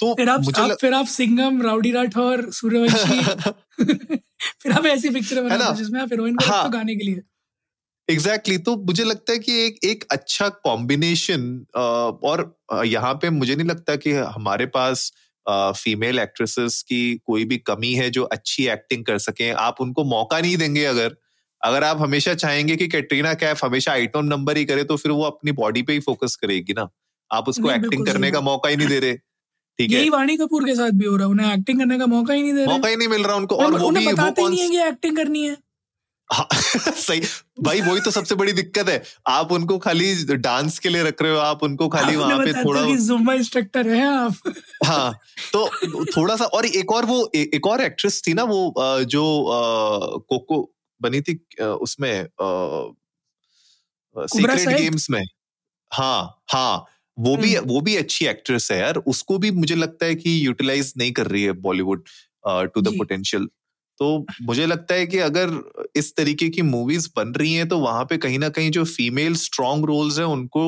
तो 0.00 0.14
फिर 0.14 0.28
आप, 0.28 0.40
मुझे 0.40 0.62
आप 0.62 0.70
लग... 0.70 0.76
फिर 0.76 0.94
आप 0.94 1.06
सिंगम 1.06 1.62
राउडी 1.62 1.90
राठौर 1.90 2.50
सूर्यवंशी। 2.50 3.22
फिर 4.60 4.72
आप 4.72 4.86
ऐसी 4.86 5.10
पिक्चर 5.10 5.42
बनाते 5.42 5.76
जिसमें 5.76 6.00
आप 6.00 6.08
हीरोइन 6.12 6.36
को 6.36 6.44
हाँ, 6.44 6.64
तो 6.64 6.70
गाने 6.70 6.96
के 6.96 7.04
लिए। 7.04 7.22
एग्जैक्टली 8.10 8.56
exactly, 8.56 8.78
तो 8.78 8.84
मुझे 8.84 9.04
लगता 9.04 9.32
है 9.32 9.38
कि 9.38 9.66
एक 9.66 9.78
एक 9.84 10.04
अच्छा 10.10 10.48
कॉम्बिनेशन 10.48 11.66
और 12.22 12.60
यहाँ 12.84 13.14
पे 13.14 13.30
मुझे 13.30 13.56
नहीं 13.56 13.68
लगता 13.68 13.96
कि 13.96 14.12
हमारे 14.12 14.66
पास 14.66 15.12
फीमेल 15.48 16.18
एक्ट्रेसेस 16.18 16.82
की 16.82 17.20
कोई 17.26 17.44
भी 17.44 17.58
कमी 17.58 17.92
है 17.92 18.10
जो 18.10 18.24
अच्छी 18.24 18.66
एक्टिंग 18.66 19.04
कर 19.04 19.18
सके। 19.18 19.50
आप 19.50 19.80
उनको 19.80 20.04
मौका 20.04 20.40
नहीं 20.40 20.56
देंगे 20.56 20.84
अगर 20.84 21.16
अगर 21.64 21.84
आप 21.84 22.00
हमेशा 22.00 22.34
चाहेंगे 22.34 22.76
कि 22.76 22.88
कैटरीना 22.88 23.34
कैफ 23.34 23.64
हमेशा 23.64 23.92
आइटम 23.92 24.24
नंबर 24.24 24.56
ही 24.56 24.64
करे 24.64 24.84
तो 24.84 24.96
फिर 24.96 25.12
वो 25.12 25.22
अपनी 25.22 25.52
बॉडी 25.52 25.82
पे 25.82 25.92
ही 25.92 26.00
फोकस 26.00 26.36
करेगी 26.36 26.72
ना। 26.72 26.88
आप 27.32 27.48
उसको 27.48 27.70
एक्टिंग 27.70 28.06
करने 28.06 28.30
का 28.30 28.40
मौका 28.40 28.68
ही 28.68 28.76
नहीं 28.76 28.88
दे 28.88 29.00
रहे। 29.00 29.18
यही 29.80 30.08
वाणी 30.10 30.36
कपूर 30.36 30.64
के 30.64 30.74
साथ 30.74 30.90
भी 30.90 31.06
हो 31.06 31.16
रहा 31.16 31.26
है 31.26 31.30
उन्हें 31.30 31.52
एक्टिंग 31.54 31.78
करने 31.78 31.98
का 31.98 32.06
मौका 32.06 32.34
ही 32.34 32.42
नहीं 32.42 32.52
दे 32.52 32.64
रहे। 32.64 32.76
मौका 32.76 32.88
ही 32.88 32.96
नहीं 32.96 33.08
मिल 33.08 33.24
रहा 33.24 33.36
उनको 33.36 33.56
और 33.56 33.78
वो 33.80 33.90
भी 33.90 34.06
बताते 34.06 34.48
नहीं 34.48 34.60
है 34.60 34.68
कि 34.68 34.78
एक्टिंग 34.88 35.16
करनी 35.16 35.42
है। 35.46 35.56
हाँ, 36.30 36.46
सही। 36.94 37.20
भाई 37.60 37.80
वही 37.80 38.00
तो 38.00 38.10
सबसे 38.10 38.34
बड़ी 38.34 38.52
दिक्कत 38.52 38.88
है। 38.88 39.02
आप 39.28 39.52
उनको 39.52 39.78
खाली 39.78 40.14
डांस 40.36 40.78
के 40.78 40.88
लिए 40.88 41.02
रख 41.02 41.22
रहे 41.22 41.32
हो 41.32 41.38
आप 41.38 41.62
उनको 41.62 41.88
खाली 41.88 42.16
वहाँ 42.16 42.38
पे 42.38 42.52
थोड़ा 42.52 42.82
जुम्बा 43.06 43.34
इंस्ट्रक्टर 43.34 43.88
है 43.88 44.06
आप। 44.06 44.52
हाँ 44.84 45.12
तो 45.52 46.04
थोड़ा 46.04 46.36
सा 46.36 46.44
और 46.44 46.66
एक 46.66 46.92
और 46.92 47.04
वो 47.04 47.30
ए, 47.34 47.50
एक 47.54 47.66
और 47.66 47.80
एक्ट्रेस 47.80 48.22
थी 48.26 48.34
ना 48.34 48.42
वो 48.42 48.74
जो 49.04 49.24
कोको 50.28 50.70
बनी 51.00 51.20
थी 51.20 51.34
उसमें 51.62 52.26
सीक्रेट 54.16 54.68
गेम्स 54.68 55.10
में। 55.10 55.22
हाँ 55.92 56.42
हाँ। 56.52 56.84
वो 57.20 57.36
भी 57.36 57.54
हम्म। 57.54 57.68
वो 57.68 57.80
भी 57.80 57.96
अच्छी 57.96 58.26
एक्ट्रेस 58.26 58.68
है 58.72 58.78
यार 58.78 58.96
उसको 59.06 59.38
भी 59.38 59.50
मुझे 59.50 59.74
लगता 59.74 60.06
है 60.06 60.14
कि 60.14 60.46
यूटिलाइज 60.46 60.92
नहीं 60.98 61.12
कर 61.12 61.26
रही 61.26 61.42
है 61.42 61.52
बॉलीवुड 61.60 62.04
टू 62.46 62.80
द 62.80 62.96
पोटेंशियल 62.98 63.48
तो 64.00 64.26
मुझे 64.42 64.66
लगता 64.66 64.94
है 64.94 65.06
कि 65.06 65.18
अगर 65.18 65.50
इस 65.96 66.14
तरीके 66.16 66.48
की 66.48 66.62
मूवीज़ 66.62 67.08
बन 67.16 67.32
रही 67.32 67.54
हैं 67.54 67.68
तो 67.68 67.78
वहाँ 67.78 68.04
पे 68.04 68.16
कहीं 68.16 68.38
ना 68.38 68.48
कहीं 68.48 68.70
जो 68.70 68.84
फीमेल 68.84 69.34
स्ट्रॉन्ग 69.34 69.84
रोल्स 69.84 70.18
हैं 70.18 70.26
उनको 70.26 70.62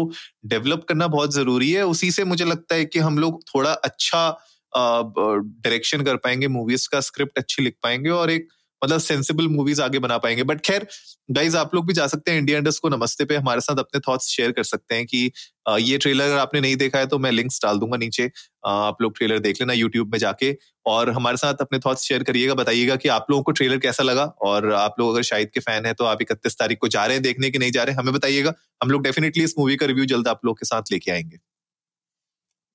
डेवलप 0.46 0.84
करना 0.88 1.06
बहुत 1.06 1.34
ज़रूरी 1.34 1.70
है। 1.70 1.86
उसी 1.86 2.10
से 2.10 2.24
मुझे 2.24 2.44
लगता 2.44 2.74
है 2.74 2.84
कि 2.84 2.98
हम 2.98 3.18
लोग 3.18 3.42
थोड़ा 3.44 3.72
अच्छा 3.72 4.28
डायरेक्शन 4.76 6.02
कर 6.02 6.16
पाएँगे 6.16 6.48
मूवीज़ 6.48 6.88
का 6.92 7.00
स्क्रिप्ट 7.00 7.38
अच्छी 7.38 7.62
लिख 7.62 7.76
पाएँगे 7.82 8.10
और 8.10 8.30
एक 8.30 8.48
मतलब 8.82 9.00
सेंसिबल 9.00 9.48
मूवीज़ 9.48 9.82
आगे 9.82 9.98
बना 9.98 10.18
पाएँगे। 10.18 10.42
बट 10.44 10.60
खैर 10.60 10.86
गाइज़ 11.30 11.56
आप 11.56 11.74
लोग 11.74 11.86
भी 11.86 11.92
जा 11.94 12.06
सकते 12.06 12.30
हैं 12.30 12.38
इंडिया 12.38 12.58
इंडस्ट 12.58 12.82
को 12.82 12.88
नमस्ते 12.88 13.24
पे। 13.24 13.36
हमारे 13.36 13.60
साथ 13.60 13.78
अपने 13.78 14.00
थॉट्स 14.08 14.26
शेयर 14.28 14.52
कर 14.52 14.62
सकते 14.64 14.94
हैं 14.94 15.06
कि 15.06 15.30
ये 15.80 15.98
ट्रेलर 15.98 16.24
अगर 16.24 16.38
आपने 16.38 16.60
नहीं 16.60 16.76
देखा 16.76 16.98
है 16.98 17.06
तो 17.06 17.18
मैं 17.18 17.30
लिंक्स 17.32 17.60
डाल 17.62 17.78
दूँगा 17.78 17.96
नीचे। 17.96 18.30
आप 18.66 19.02
लोग 19.02 19.16
ट्रेलर 19.18 19.38
देख 19.38 19.60
लेना 19.60 19.72
यूट्यूब 19.72 20.12
में 20.12 20.18
जाके। 20.18 20.56
और 20.86 21.10
हमारे 21.10 21.36
साथ 21.36 21.54
अपने 21.60 21.78
थॉट्स 21.78 22.02
शेयर 22.02 22.22
करिएगा, 22.22 22.54
बताइएगा 22.54 22.96
कि 22.96 23.08
आप 23.10 23.26
लोगों 23.30 23.42
को 23.42 23.52
ट्रेलर 23.52 23.78
कैसा 23.78 24.02
लगा। 24.02 24.24
और 24.42 24.72
आप 24.74 24.94
लोग 25.00 25.12
अगर 25.12 25.22
शाहिद 25.22 25.50
के 25.54 25.60
फ़ैन 25.60 25.86
है 25.86 25.92
तो 25.94 26.04
आप 26.04 26.22
इकतीस 26.22 26.58
तारीख 26.58 26.78
को 26.80 26.88
जा 26.88 27.04
रहे 27.06 27.16
हैं 27.16 27.22
देखने 27.22 27.50
की 27.50 27.58
नहीं 27.58 27.72
जा 27.72 27.82
रहे 27.84 27.94
हैं, 27.94 28.02
हमें 28.02 28.14
बताइएगा। 28.14 28.54
हम 28.82 28.90
लोग 28.90 29.02
डेफिनेटली 29.02 29.44
इस 29.44 29.54
मूवी 29.58 29.76
का 29.76 29.86
रिव्यू 29.86 30.04
जल्द 30.06 30.28
आप 30.28 30.40
लोग 30.44 30.58
के 30.58 30.66
साथ 30.66 30.92
लेके 30.92 31.10
आएँगे। 31.10 31.38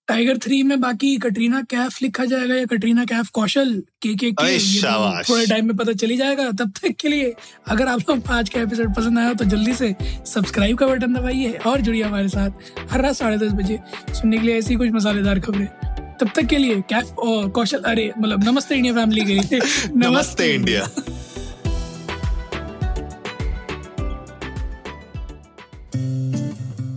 टाइगर 0.08 0.38
थ्री 0.38 0.62
में 0.64 0.80
बाकी 0.82 1.16
कटरीना 1.18 1.62
कैफ 1.62 2.02
लिखा 2.02 2.26
जाएगा 2.26 2.56
या 2.56 2.66
कटरीना 2.66 3.04
कैफ 3.06 3.30
कौशल 3.30 3.74
के 4.02 4.14
के 4.16 4.32
के 4.32 4.58
थोड़े 5.30 5.46
टाइम 5.46 5.66
में 5.68 5.76
पता 5.78 5.94
चली 5.94 6.18
जाएगा 6.18 6.50
तब 6.52 6.72
तक 6.82 6.96
के 7.00 7.08
लिए 7.08 7.34
अगर 7.68 7.88
आप 7.88 8.10
लोग 8.10 8.32
आज 8.32 8.50
का 8.50 8.62
एपिसोड 8.62 8.96
पसंद 8.96 9.20
आया 9.20 9.34
तो 9.34 9.46
जल्दी 9.46 9.74
से 9.74 9.96
सब्सक्राइब 10.34 10.78
का 10.78 10.88
बटन 10.88 11.14
दबाइए 11.14 11.52
और 11.66 11.82
जुड़िए 11.82 12.04
हमारे 12.04 12.30
साथ 12.30 12.92
हर 12.92 13.02
रात 13.02 13.16
साढ़े 13.16 13.38
दस 13.38 13.52
बजे 13.54 13.80
सुनने 14.14 14.38
के 14.38 14.46
लिए 14.48 14.58
ऐसी 14.58 14.76
कुछ 14.76 14.92
मसालेदार 14.92 15.40
खबरें। 15.40 15.68
तब 16.22 16.30
तक 16.36 16.46
के 16.46 16.58
लिए 16.58 16.82
कैफ 16.90 17.18
और 17.20 17.50
कौशल 17.50 17.82
अरे 17.86 18.12
मतलब 18.20 18.44
नमस्ते 18.44 18.76
इंडिया 18.76 18.94
फैमिली 18.94 19.26
के 19.26 19.34
लिए। 19.34 19.60
नमस्ते 19.96 20.54
इंडिया 20.54 20.90